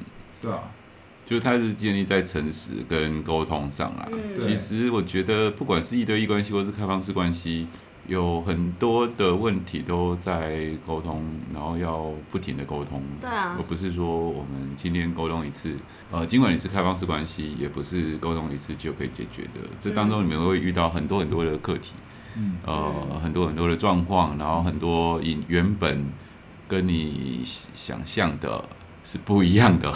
[0.43, 0.61] 对啊，
[1.25, 4.09] 就它是建立在诚实跟沟通上啊。
[4.11, 7.69] 嗯，其实我觉得，不管是一对一关系，或是开放式关系。
[8.09, 13.03] 有很多的问题都在沟通，然后要不停的沟通。
[13.21, 15.75] 对啊，而不是说我们今天沟通一次，
[16.11, 19.61] 呃，尽管你是开放式关系，也不是沟通一次就可以解决的。
[19.81, 21.95] 这当中你们会遇到很多很多的课题，
[22.37, 26.07] 嗯，呃，很多很多的状况，然后很多原原本
[26.69, 27.43] 跟你
[27.75, 28.65] 想象的
[29.05, 29.93] 是不一样的，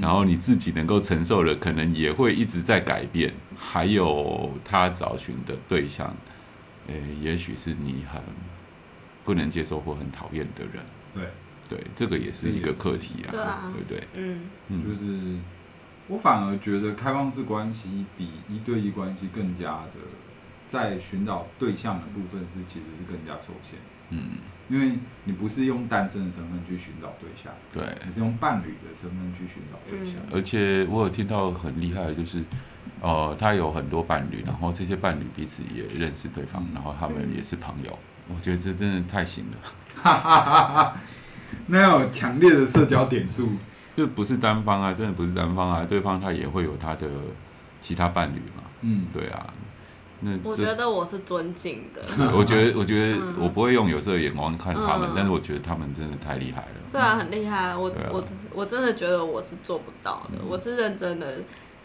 [0.00, 3.32] 然后你自己能够承受的，可能也会一直在改变。
[3.56, 6.14] 还有他找寻的对象。
[6.88, 8.20] 诶，也许是你很
[9.24, 11.28] 不能接受或很讨厌的人，对
[11.68, 14.08] 对，这个也是一个课题啊，对，啊对不对？
[14.68, 15.38] 嗯，就是
[16.08, 20.00] 我反而觉得开放式关系比一对一关系更加的
[20.66, 23.78] 在寻找对象的部分是其实是更加受限，
[24.10, 32.42] 嗯，因为你不是用单身的身份去寻找对象，对，你是用伴侣的身份去寻找对象，而且我有听到很厉害的就是。
[33.00, 37.96] 呃，他有很多伴侣，然后这些伴侣彼此也认识对方，然后他们也是朋友。
[38.26, 39.58] 嗯、我觉得这真的太行了，
[39.94, 40.96] 哈哈哈哈，
[41.66, 43.50] 那有强烈的社交点数，
[43.94, 47.06] 就不是单方啊，真的不是单方啊，对方他也会有他的
[47.80, 48.64] 其他伴侣嘛。
[48.80, 49.54] 嗯，对啊。
[50.20, 52.02] 那我觉得我是尊敬的。
[52.36, 56.68] 我觉得，我觉得我不会用有色的眼光看他们，嗯、但是我觉得他们真的太厉害了。
[56.90, 57.76] 对啊，很厉害。
[57.76, 61.38] 我、啊、我我真的觉得我是做不到的，嗯、我是认真的。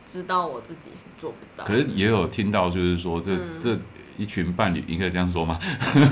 [0.06, 3.80] 知道我自己是做不到，可是也有听到，就是说这、嗯、这
[4.18, 5.58] 一群伴侣应该这样说吗？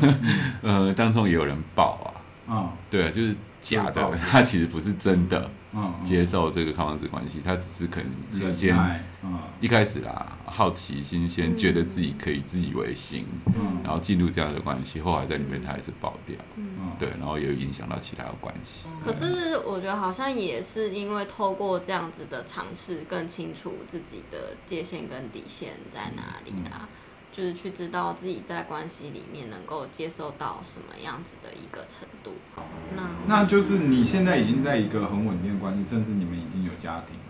[0.63, 2.07] 呃，当中也有人爆啊，
[2.47, 5.51] 嗯，对啊，就是假的，他其实不是真的。
[5.73, 8.77] 嗯，接受这个开放式关系，他只是可能新鲜，
[9.23, 18.87] 嗯，一开始啦，好奇、新鲜，觉得自己可以自以为行，嗯，然后进入这样的关系，后来在里面他还是爆掉，嗯，对，然后也有影响到其他的关系。
[19.03, 26.89] 可是我觉得好像也是因为透过这样子的尝试，更清楚自己的界限跟底线在哪里啊。
[27.31, 32.33] 就是去知道自己在关系里面能够接受到什么样子的一个程度。
[32.95, 37.23] 那那就是你现在已经在一个很稳定的关系，甚至你们已经有家庭了，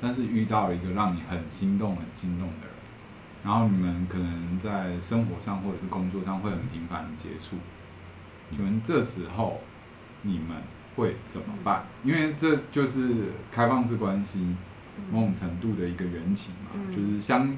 [0.00, 2.74] 但是遇到了一个让你很心动、很心动的人，
[3.44, 7.56] 然后你们可能在生活上或者是工作上会很频繁的接触。
[8.50, 9.60] 请问这时候
[10.22, 10.60] 你们
[10.96, 11.86] 会怎么办？
[12.02, 14.56] 因为这就是开放式关系
[15.12, 17.56] 某种程度的一个缘起嘛，就是相。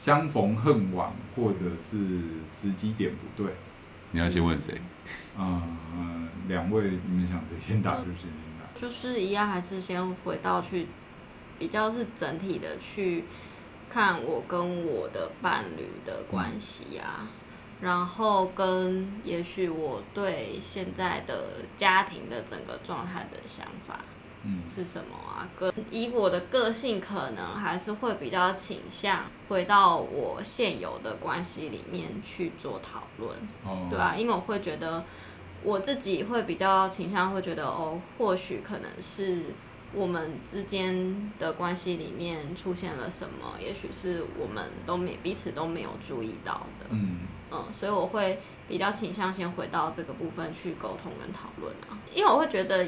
[0.00, 1.98] 相逢恨晚，或者是
[2.46, 3.52] 时机点不对，
[4.12, 4.80] 你要先问谁？
[5.36, 8.80] 嗯，两位，你们想谁先打就谁先打。
[8.80, 10.86] 就是一样，还是先回到去
[11.58, 13.24] 比较是整体的去
[13.90, 17.28] 看我跟我的伴侣的关系啊，嗯、
[17.82, 24.00] 然后跟也许我对现在的家庭的整个状态的想法。
[24.42, 25.48] 嗯，是什么啊？
[25.58, 35.04] 个以我的个性，可能还是会比较倾向回到我现有的关系里面去做讨论，哦，对啊，因为我会觉得
[35.62, 39.44] 我自己会比较倾向会觉得，哦，或许可能是
[39.94, 52.86] 我们之间的关系里面出现了什么，也许是我们都没彼此都没有注意到的，嗯嗯，所以我会比较倾向先回到这个部分去沟通跟讨论啊，因为我会觉得。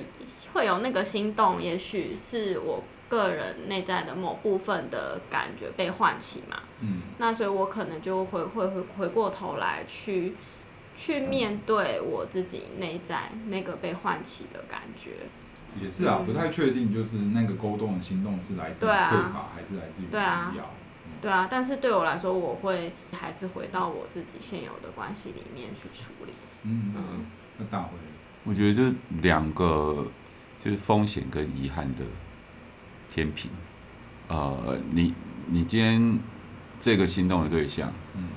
[0.53, 6.61] 会有那个心动，也许是我个人内在的某部分的感觉被唤起嘛。
[6.81, 10.35] 嗯，那所以我可能就会会回回过头来去
[10.95, 15.13] 去面对我自己内在那个被唤起的感觉。
[15.81, 18.93] 也是啊，嗯、不太确定，就是那个勾动的心动是来自于匮
[19.33, 20.11] 乏，啊、还是来自于需要？
[20.11, 26.33] 对啊，嗯、对啊，但是对我来说，我会还是回到我自己现有的关系里面去处理。
[26.65, 27.27] 嗯嗯，
[27.59, 27.91] 那大辉，
[28.45, 30.07] 我觉得这两个
[30.63, 32.05] 就是风险跟遗憾的
[33.11, 33.51] 天平。
[34.29, 35.13] 呃，你
[35.47, 36.19] 你今天
[36.81, 38.29] 这个心动的对象，嗯，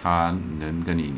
[0.00, 1.12] 他能跟你，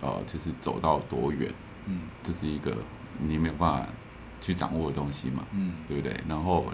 [0.00, 1.52] 呃，就是走到多远？
[1.86, 2.76] 嗯，这是一个
[3.18, 3.86] 你没有办法
[4.40, 6.18] 去掌握的东西嘛，嗯，对不对？
[6.28, 6.72] 然后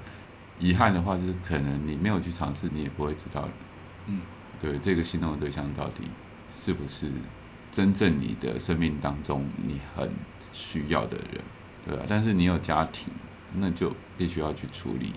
[0.59, 3.49] 遗憾的话，就是可能你没有去尝试，你也不会知道，
[4.07, 4.21] 嗯，
[4.61, 6.05] 对，这个心动的对象到底
[6.51, 7.11] 是不是
[7.71, 10.11] 真正你的生命当中你很
[10.53, 11.43] 需要的人，
[11.85, 12.05] 对吧？
[12.09, 13.13] 但是你有家庭，
[13.55, 15.13] 那就必须要去处理。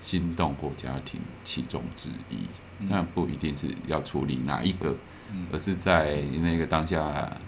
[0.00, 2.46] 心动或家庭其中之一，
[2.78, 4.94] 那不一定是要处理哪一个，
[5.50, 7.00] 而是在那个当下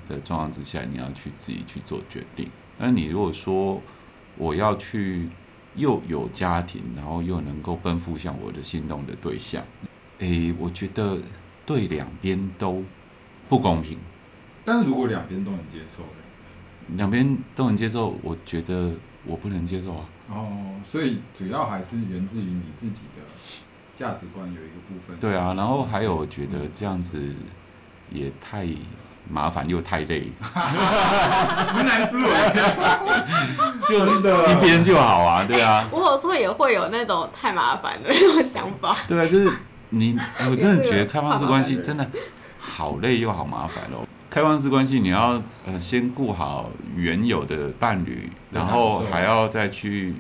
[0.09, 2.49] 的状况之下，你要去自己去做决定。
[2.79, 3.81] 那你如果说
[4.37, 5.29] 我要去
[5.75, 9.63] 又有家庭，然后又能够奔赴向我的心动的对象，
[10.19, 11.19] 诶，我觉得
[11.65, 12.83] 对两边都
[13.49, 13.99] 不公平。
[14.65, 16.03] 但是如果两边都能接受，
[16.97, 18.93] 两边都能接受，我觉得
[19.25, 20.09] 我不能接受啊。
[20.29, 23.23] 哦，所以主要还是源自于你自己的
[23.95, 25.17] 价值观有一个部分。
[25.19, 27.35] 对啊，然后还有我觉得这样子
[28.11, 28.67] 也太
[29.29, 30.21] 麻烦又太累，
[31.73, 32.31] 直男思维，
[33.87, 35.87] 就的一边就好啊，对啊。
[35.91, 38.97] 我有时候也会有那种太麻烦的那种想法。
[39.09, 39.51] 对啊，就是
[39.91, 40.19] 你，
[40.51, 42.07] 我真的觉得开放式关系真的
[42.59, 44.07] 好累又好麻烦哦。
[44.31, 50.15] 开放式关系，你要呃先顾好原有的伴侣，然后还要再去，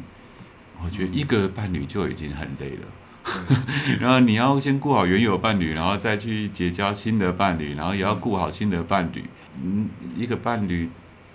[0.82, 2.86] 我觉得一个伴侣就已经很累了。
[4.00, 9.24] 然后你要先顾好原有伴侣，然后再去结交新的伴侣，然后也要顾好新的伴侣。
[9.62, 10.88] 嗯，一个伴侣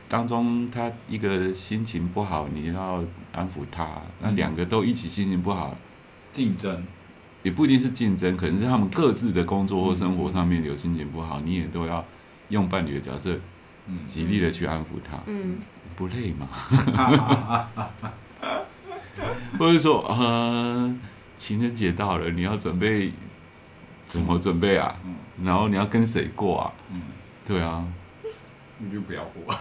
[0.08, 3.88] 当中，他一个心情不好，你要安抚他。
[4.22, 5.76] 那两个都一起心情不好，
[6.32, 6.84] 竞争
[7.44, 12.04] 也不一定是竞争，可能是他们各自的工作或生活上面有心情不好，你也都要。
[12.52, 13.40] 用伴侣的角色，
[14.06, 15.60] 极力的去安抚他，嗯，
[15.96, 16.50] 不累吗？
[19.58, 20.94] 或者说，呃，
[21.42, 23.12] 情人节到了，你要准备
[24.06, 24.96] 怎么准备啊？
[25.44, 26.72] 然后你要跟谁过啊？
[26.92, 27.02] 嗯，
[27.48, 27.84] 对啊，
[28.78, 29.52] 你就不要过，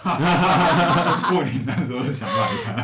[1.30, 2.76] 过年那时候想法一看，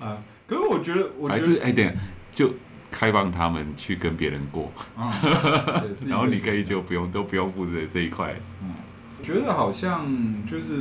[0.08, 1.94] 啊，可是我觉得，我觉得，还是哎，等
[2.32, 2.54] 就。
[2.90, 5.10] 开放他们去跟别人过，嗯、
[6.06, 8.34] 然后你可以就不用都不用负责这一块。
[8.62, 8.74] 嗯，
[9.22, 10.06] 觉得好像
[10.46, 10.74] 就是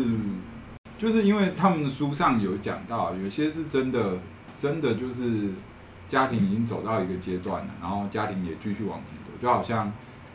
[0.98, 4.17] 就是因为他们的书上有讲到，有些是真的
[4.58, 5.52] 真的就是
[6.12, 9.89] 家庭已经走到一个阶段了，然后家庭也继续往前走，就好像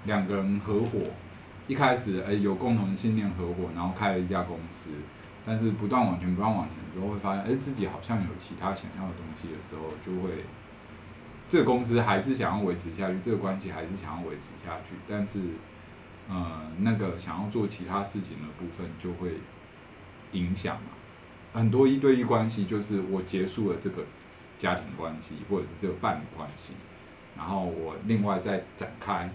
[0.06, 1.00] 两个人合伙，
[1.68, 4.88] 一开始哎有共同的信念合伙，然后开了一家公司，
[5.44, 10.46] 但是不断往前不断往前之后，会发现哎自己好像有其他想要的东西的时候，就会。
[11.48, 15.38] 这个公司还是想要维持下去，这个关系还是想要维持下去，但是，
[16.28, 19.34] 呃，那个想要做其他事情的部分就会
[20.32, 20.88] 影响嘛。
[21.52, 24.04] 很多一对一关系就是我结束了这个
[24.58, 26.74] 家庭关系或者是这个伴侣关系，
[27.36, 29.30] 然后我另外再展开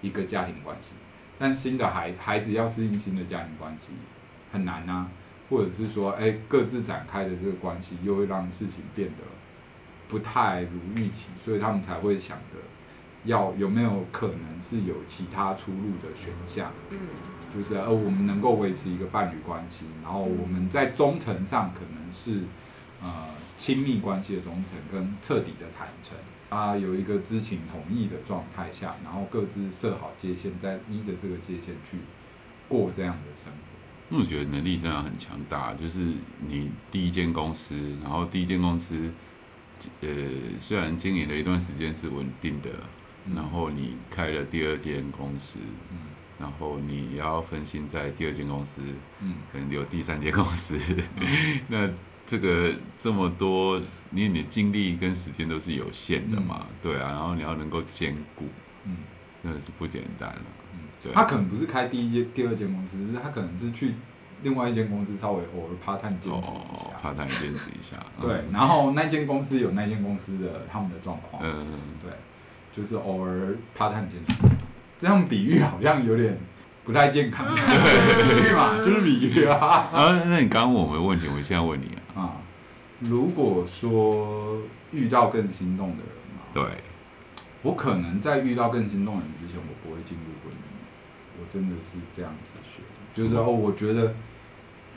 [0.00, 0.94] 一个家庭关系，
[1.38, 3.90] 但新的孩孩子要适应新的家庭关系
[4.52, 5.08] 很难啊，
[5.48, 9.24] 或者是说，哎，各自展开的这个关系又会让事情变得。
[10.08, 12.56] 不太如预期，所以他们才会想的
[13.22, 16.72] 要有没有可能是有其他出路的选项。
[16.90, 16.98] 嗯，
[17.54, 22.40] 就是呃，我们能够维持一个伴侣关系，然后我们在忠诚上可能是
[23.02, 26.16] 呃亲密关系的忠诚跟彻底的坦诚
[26.48, 31.98] 啊，有一个知情同意的状态下，然后各自设好界限，再依着这个界限去
[32.68, 33.58] 过这样的生活。
[34.08, 36.12] 那我觉得能力真的很强大，就是
[36.46, 39.10] 你第一间公司，然后第一间公司。
[40.02, 40.08] 呃，
[40.58, 42.68] 虽然经营了一段时间是稳定的，
[43.24, 45.58] 嗯、然后你开了第二间公司，
[45.90, 45.96] 嗯、
[46.38, 48.82] 然后你要分心在第二间公司，
[49.20, 50.76] 嗯、可能有第三间公司，
[51.16, 51.88] 嗯、那
[52.30, 53.76] 这个这么多，
[54.12, 58.44] 因为你的精力跟时间都是有限的嘛，嗯、对啊，然后你要能够兼顾，
[58.84, 58.98] 嗯，
[59.42, 60.42] 真的是不简单了，
[60.74, 61.12] 嗯，对。
[61.12, 63.94] 他可能不是开第一间、第二间公司，是他可能是去。
[64.42, 71.66] 另外一间公司稍微偶尔 part time 兼职一下，part time 兼职一下， 对，然后那间公司有那间公司的他们的状况，嗯，
[72.02, 72.10] 对，
[72.74, 74.34] 就是偶尔 part time 兼职，
[74.98, 76.38] 这样比喻好像有点
[76.86, 79.58] 不太健康， 对嘛，就是比喻啊。
[79.92, 81.84] 啊，那你刚刚问我的问题，我现在问你
[83.00, 84.58] 如果说
[84.92, 86.64] 遇到更心动的人嘛，对，
[87.62, 94.14] 我可能在遇到更心动的人之前，我不会进入婚姻，我真的是这样子学的，就是哦，我觉得。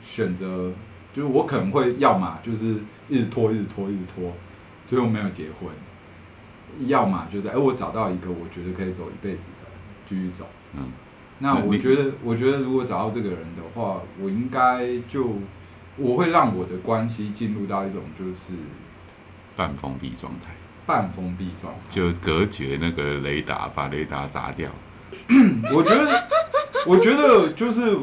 [0.06, 0.70] 选择
[1.14, 2.76] 就是我可能会要么，就是
[3.08, 4.30] 一直拖，一直拖，一直拖，
[4.86, 5.70] 最后没有结婚。
[6.80, 9.70] 要么就是哎，我找到一个我觉得可以走一辈子的，
[10.06, 10.46] 继续走。
[10.74, 10.92] 嗯，
[11.38, 15.38] 那我觉得，我觉得如果找到这个人的话，我应该就
[15.96, 18.52] 我会让我的关系进入到一种就是
[19.56, 20.52] 半封闭状态。
[20.86, 24.70] 半封闭状态，就隔绝那个雷达，把雷达砸掉。
[25.72, 26.28] 我觉得，
[26.86, 27.96] 我觉得就是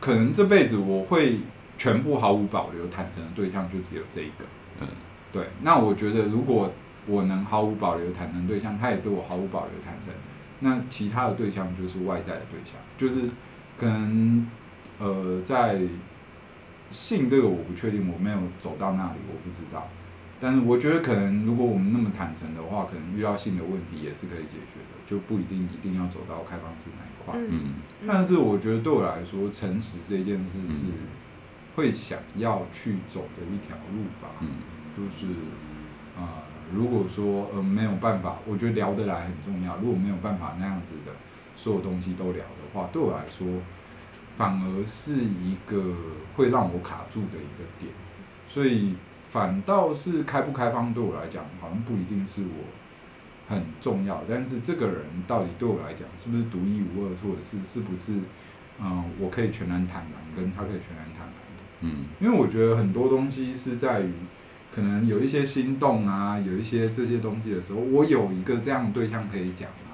[0.00, 1.38] 可能这辈子我会
[1.76, 4.44] 全部毫无保留坦诚的对象就只有这一个。
[4.80, 4.88] 嗯，
[5.30, 5.46] 对。
[5.62, 6.72] 那我觉得如果
[7.06, 10.12] 我能毫无保留坦诚对象，他也对我毫无保留坦诚，
[10.58, 13.30] 那其他的对象就是外在的对象，就是
[13.76, 14.44] 可能
[14.98, 15.78] 呃在
[16.90, 19.88] 性这个我不确定，我没有走到那里，我不知道。
[20.40, 27.34] 但是我觉得可能，如果我们那么坦诚的话，可能遇到性的问题也是可以解决的，就不一定一定要走到开放式那一块。
[27.50, 27.74] 嗯，
[28.06, 30.84] 但是我觉得对我来说，诚实这件事是
[31.74, 34.28] 会想要去走的一条路吧。
[34.40, 34.48] 嗯，
[34.96, 35.26] 就是
[36.16, 39.76] 啊、呃，如果说呃没有办法，我觉得聊得来很重要。
[39.78, 41.12] 如果没有办法那样子的
[41.56, 43.44] 所有东西都聊的话，对我来说
[44.38, 45.94] 反而是一个
[46.34, 47.92] 会让我卡住的一个点。
[48.48, 48.94] 所以。
[49.30, 54.24] 反倒是开不开放对我来讲，好像不一定是我很重要。
[54.26, 58.14] 但是这个人到底对我来讲是不是独一无二，或者是是不是
[58.80, 61.62] 嗯，我可以全然坦然，跟他可以全然坦然的。
[61.82, 64.12] 嗯，因为我觉得很多东西是在于，
[64.74, 69.87] 可能有一些心动啊，有一些这些东西的时候，我有一个这样的对象可以讲啊，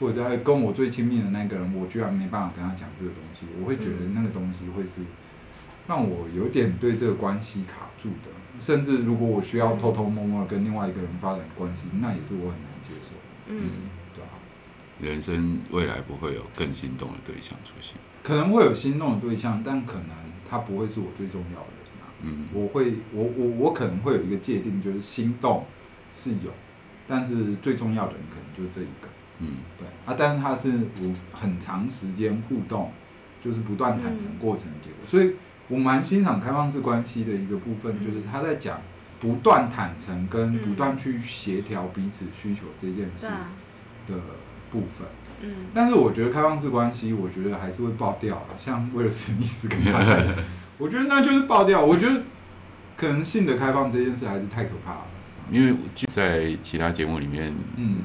[0.00, 5.02] 或者在跟我最亲密的那个人，我居然没办法跟他讲这个东西，我会觉得那个东西会是
[5.86, 8.30] 让我有点对这个关系卡住的。
[8.58, 13.20] 甚至如果我需要偷偷摸摸跟另外一个人发展关系，那也是我很难接受的。
[13.46, 13.70] 嗯，
[14.14, 14.30] 对啊。
[15.00, 20.08] 人生未来不会有更心动的对象出现，可能会有心动的对象，但可能
[20.48, 22.08] 他不会是我最重要的人啊。
[22.22, 25.66] 嗯，我会，我我我可能会有一个界定，就是心动
[26.12, 26.50] 是有，
[27.06, 29.08] 但是最重要的人可能就是这一个。
[29.40, 30.70] 嗯，对啊，但是他是
[31.02, 32.92] 我很长时间互动，
[33.42, 35.34] 就是不断坦诚过程的结果，所以。
[35.72, 38.82] 我蛮欣赏开放式关系的一个部分，就是他在讲
[39.20, 43.28] 不断坦诚跟不断去协调彼此需求这件事
[44.08, 44.16] 的
[44.68, 45.06] 部分。
[45.42, 48.44] 嗯，但是我觉得开放式关系，我觉得还是会爆掉。
[48.58, 50.00] 像威尔史密斯跟他，
[50.76, 51.80] 我觉得那就是爆掉。
[51.80, 52.20] 我觉得
[52.96, 55.06] 可能性的开放这件事还是太可怕了。
[55.52, 57.98] 因为就在其他节目里面，嗯，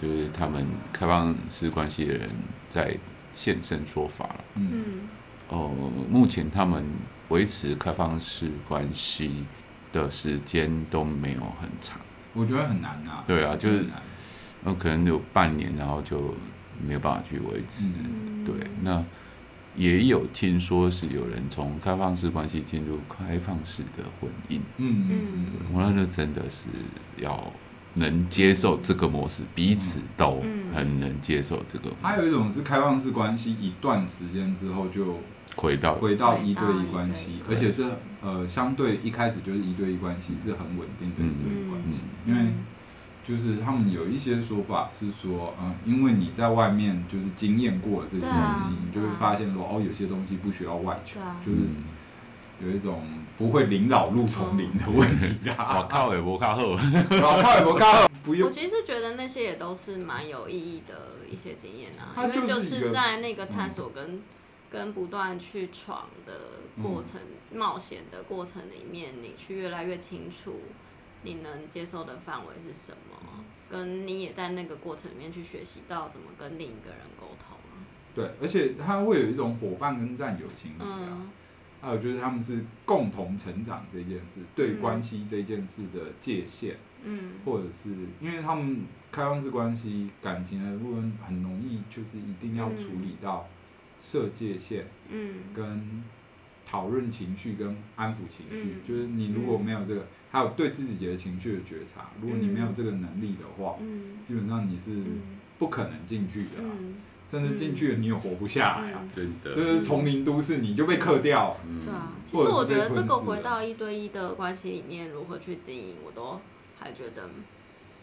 [0.00, 2.28] 就是他们开放式关系的人
[2.68, 2.96] 在
[3.34, 4.44] 现身说法了。
[4.54, 5.00] 嗯。
[5.48, 5.70] 哦，
[6.10, 6.84] 目前他们
[7.30, 9.46] 维持开放式关系
[9.90, 11.98] 的时间都没有很长，
[12.34, 13.24] 我觉得很难啊。
[13.26, 13.86] 对啊，就是
[14.62, 16.34] 那可能有半年，然后就
[16.86, 17.88] 没有办法去维持。
[17.98, 19.02] 嗯、对，那
[19.74, 24.60] 也有听说是有人从开放式关系进入开放式的婚姻。
[24.76, 26.68] 嗯嗯，我那就真的是
[27.16, 27.50] 要
[27.98, 30.42] 能接受这个模式，彼此都
[30.74, 31.96] 很能接受这个模式。
[32.02, 35.18] 还有一种是开放式关系一段时间之后就。
[35.56, 37.82] 回到回到一对一关系，而且是
[38.22, 42.04] 呃相对一开始就是一对一关系，是很稳定的一对一关系。
[42.24, 42.52] 因为
[43.24, 51.58] 就是他们有一些说法是说，嗯，因为你在外面就是经验过了这些东西，你就会发现说，哦，有些东西不需要外求，就是
[52.64, 53.02] 有一种
[53.38, 55.56] 不会临老入丛林的问题啦。
[55.72, 56.76] 老靠也不靠后，
[57.22, 58.48] 老靠也不靠后，不用。
[58.48, 64.20] 我其实觉得那些也都是蛮有意义的一些经验啊，因为就是在那个探索跟。
[64.70, 66.32] 跟不断去闯的
[66.82, 67.18] 过程、
[67.50, 70.60] 嗯、冒险的过程里面，你去越来越清楚
[71.22, 77.56] 你能接受的范围是什么，跟你也在那个过程里面去学习到怎么跟另一个人沟通。
[78.14, 81.30] 对，而且他会有一种伙伴跟战友情谊啊，嗯、
[81.80, 93.48] 还有就是他们是共同成长这件事，对关系这件事的界限，嗯，或者是因为他们开放式关系感情的部分很容易，就是一定要处理到。
[94.00, 96.04] 设界限，嗯，跟
[96.64, 99.58] 讨论情绪跟安抚情绪，嗯、就是你如果。
[99.58, 105.02] 没有这个，嗯、还有对自己的情绪的觉察，如果你没有这个能力的话，嗯，基本上你是
[105.58, 106.94] 不可能进去的，嗯、
[107.28, 116.40] 甚至进去了你也活不下来啊，真的、嗯，就是丛林都市你就被克掉，嗯，对啊，其实我觉得这个回到一对一的关系里面如何去经营，我都
[116.78, 117.28] 还觉得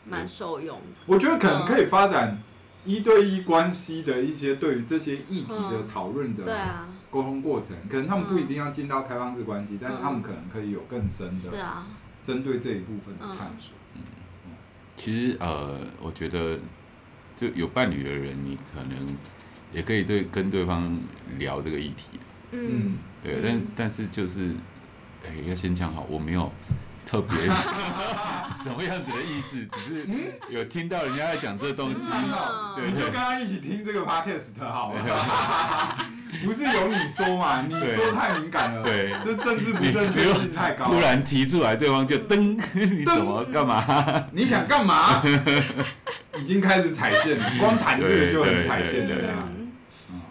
[0.05, 0.79] 蛮受用。
[1.05, 2.41] 我觉得可能可以发展。
[2.87, 6.45] 一对一关系的一些对于这些议题的讨论的
[7.09, 11.83] 沟通过程，可能他们不一定要进到开放式关系，但是他们可能可以有更深的
[12.23, 13.73] 针对这一部分的探索。
[13.95, 14.01] 嗯，
[14.95, 16.59] 其实呃，我觉得
[17.35, 19.15] 就有伴侣的人，你可能
[19.73, 20.97] 也可以对跟对方
[21.37, 22.19] 聊这个议题。
[22.51, 24.53] 嗯，对，但但是就是
[25.25, 26.51] 哎，要先讲好，我没有
[27.05, 27.35] 特别
[28.63, 30.07] 什么样子的意思，只是
[30.49, 32.09] 有听到人家在讲这东西，
[32.75, 36.05] 对就刚刚一起听这个 podcast 好了。
[36.43, 37.65] 不是由你说嘛？
[37.67, 40.85] 你说太敏感了，对，这政治不正确性太高。
[40.85, 43.83] 突然提出来，对方就噔， 你怎么干嘛？
[44.33, 45.21] 你想干嘛？
[46.37, 49.33] 已经开始踩线了，光谈这个就很踩线的呀。
[50.09, 50.21] 嗯，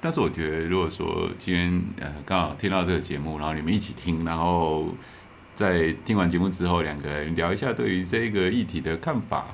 [0.00, 4.88] 但是我觉得，如果说今天呃刚好听到这个节目，然后你们一起听，然后
[5.54, 9.46] 在听完节目之后，两个人聊一下对于这个议题的看法，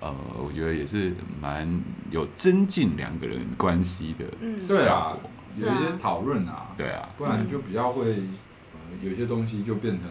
[0.00, 1.80] 呃，我觉得也是蛮
[2.10, 4.24] 有增进两个人关系的。
[4.40, 5.16] 嗯，对啊，
[5.56, 10.08] 有一些讨论啊，对啊，不然就比较会呃有些东西就变成。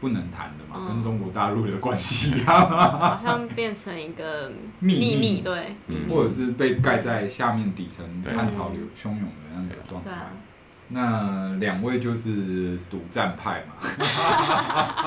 [0.00, 5.74] 不能谈的嘛，跟中国大陆的关系一样，好像变成一个秘密，对，
[6.08, 10.10] 或者是被盖在下面底层，暗潮流汹涌的那个状态。
[10.86, 13.74] 那两位就是独占派嘛，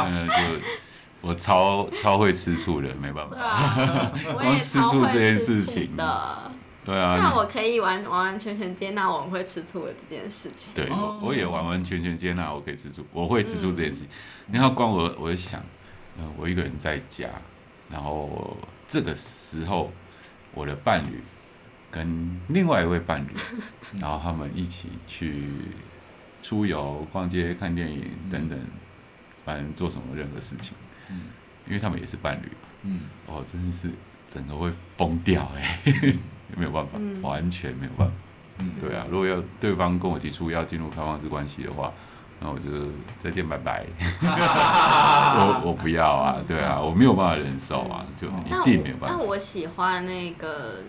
[0.06, 0.34] 嗯， 就
[1.22, 6.52] 我超超会吃醋的，没办法， 光吃醋这件事情的。
[6.84, 10.74] 对啊，那我可以完完完全全接纳我们会吃醋的这件事情。
[10.74, 10.90] 对，
[11.22, 14.08] 我也完完全全接纳我可以吃醋，我会吃醋这件事情。
[14.52, 15.62] 然后光我，我就想，
[16.18, 17.30] 嗯，我一个人在家，
[17.88, 18.58] 然后
[18.88, 19.92] 这个时候，
[20.56, 21.22] 我的伴侣
[21.92, 23.36] 跟另外一位伴侣，
[24.02, 25.50] 然后他们一起去
[26.42, 28.60] 出游、逛街、看电影等等，
[29.46, 30.74] 反正做什么任何事情，
[31.12, 31.22] 嗯，
[31.68, 32.50] 因为他们也是伴侣，
[32.84, 33.90] 嗯，哦，真的是
[34.28, 35.80] 整个会疯掉哎。
[36.58, 38.14] 没有办法，嗯、完全没有办法。
[38.60, 41.92] 嗯，对啊，如果要对方跟我提出要进入开放式关系的话，
[42.42, 43.86] 那我就再见拜拜。
[44.22, 49.16] 我我不要啊，对啊，我没有办法忍受啊，就一定没有办法。
[49.16, 50.82] 那我，我喜欢那个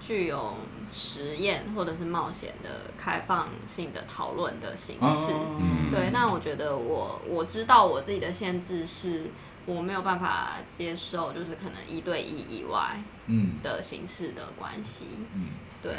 [0.00, 0.54] 具有
[0.90, 5.32] 实验或者是冒险的开放性的讨论的形式。
[5.32, 9.30] 嗯，对，那我觉得我我知道我自己的限制是。
[9.66, 15.48] 我没有办法接受，就是可能一对一以外，嗯，的形式的关系，嗯，
[15.82, 15.92] 对，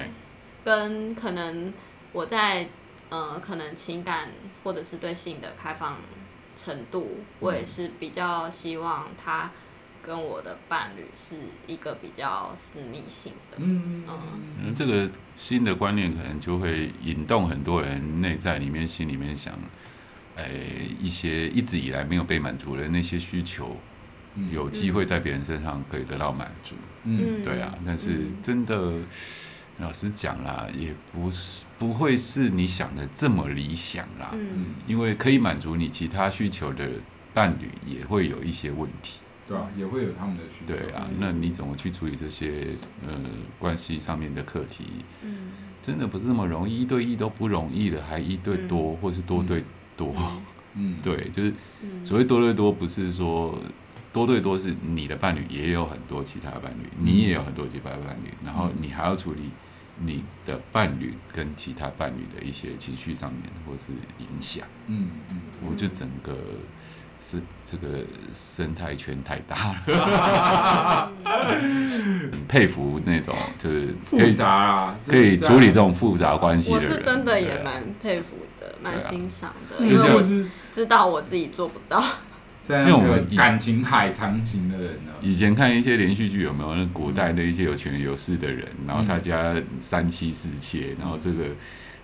[0.65, 1.71] 跟可能
[2.11, 2.67] 我在
[3.09, 4.29] 呃，可能情感
[4.63, 5.97] 或者是对性的开放
[6.55, 9.51] 程度，我也是比较希望他
[10.01, 11.35] 跟我的伴侣是
[11.67, 14.19] 一个比较私密性的，嗯嗯，
[14.63, 19.53] 嗯，这个新的观念可能就会引动很多人内在里面心里面想。
[20.33, 20.47] 呃，
[20.97, 23.75] 一些一直以来没有被满足的那些需求，
[24.49, 26.73] 有机会在别人身上可以得到满足。
[27.03, 27.77] 嗯，对啊。
[27.85, 28.93] 但是真的，
[29.79, 34.29] 老实讲啦，也不是不会是你想的这么理想啦。
[34.31, 36.89] 嗯，因为可以满足你其他需求的
[37.33, 39.19] 伴侣也会有一些问题。
[39.51, 40.73] 对啊，也会有他们的需求。
[40.73, 42.67] 对啊，那你怎么去处理这些
[43.07, 43.13] 呃
[43.59, 44.85] 关系上面的课题？
[45.23, 49.63] 嗯，真的不是那么容易，一对一都不容易了，还一对多，或是多对。
[49.97, 50.15] 多，
[50.73, 51.53] 嗯， 对，就是
[52.03, 53.59] 所谓多对多，不是说
[54.11, 59.41] 多对多是你的伴侣也有很多其他伴侣，你也有很多其他伴侣，然后你还要处理
[59.99, 66.35] 你的伴侣跟其他伴侣的一些情绪上面或是影响，嗯嗯，我就整个
[67.21, 67.99] 是这个
[68.33, 71.11] 生态圈太大了，
[72.49, 78.75] 佩服那种就是复杂啊，可以处理这种复杂关系的人，我是真的也蛮佩服的。
[78.83, 82.03] 蛮欣赏的，因为我是知道我自己做不到。
[82.67, 91.43] 因为我们感情海长型的人呢，以前看一些连续剧，有没有那古代的一些有权有势的人，然后他家三妻四妾，然后这个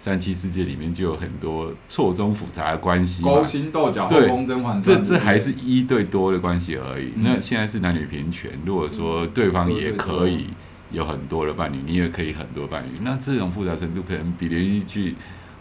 [0.08, 7.14] 三妻世界里面就有很多错综复杂的关系，勾心斗角，后宫甄嬛，这这还是一对多的关系而已。
[7.18, 10.48] 那现在是男女平权，如果说对方也可以
[10.92, 15.16] 有很多的伴侣，你也可以很多伴侣，那这种复杂程度可能比连续剧。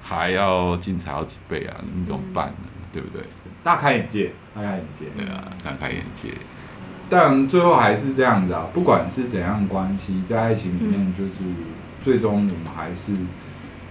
[0.09, 1.75] 还要精彩好几倍啊！
[1.93, 2.55] 你怎么办呢？
[2.63, 3.25] 嗯、对不对？
[3.65, 5.07] 大开眼界，大开眼界。
[5.17, 6.29] 对啊，大开眼界。
[7.11, 8.69] 但最后还是这样子啊！
[8.73, 11.57] 不管是怎样关系，在爱情里面，就是、嗯、
[11.99, 13.15] 最终我们还是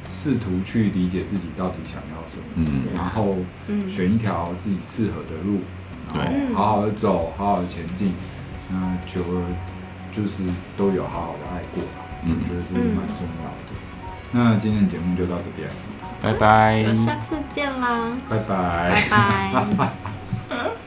[0.08, 3.38] 试图去理解自己到底想要什么，嗯、然后
[3.90, 5.60] 选一条自己适合的路，
[6.14, 8.14] 然后好好的走，好好的前进。
[8.70, 9.46] 那久了，
[10.12, 10.44] 就是
[10.76, 12.06] 都有好好的爱过吧。
[12.24, 13.72] 嗯，我觉得这是蛮重要的。
[14.32, 15.70] 嗯、那今天的节目就到这边。
[16.22, 18.12] 拜拜，下次见啦！
[18.28, 20.70] 拜拜，拜拜。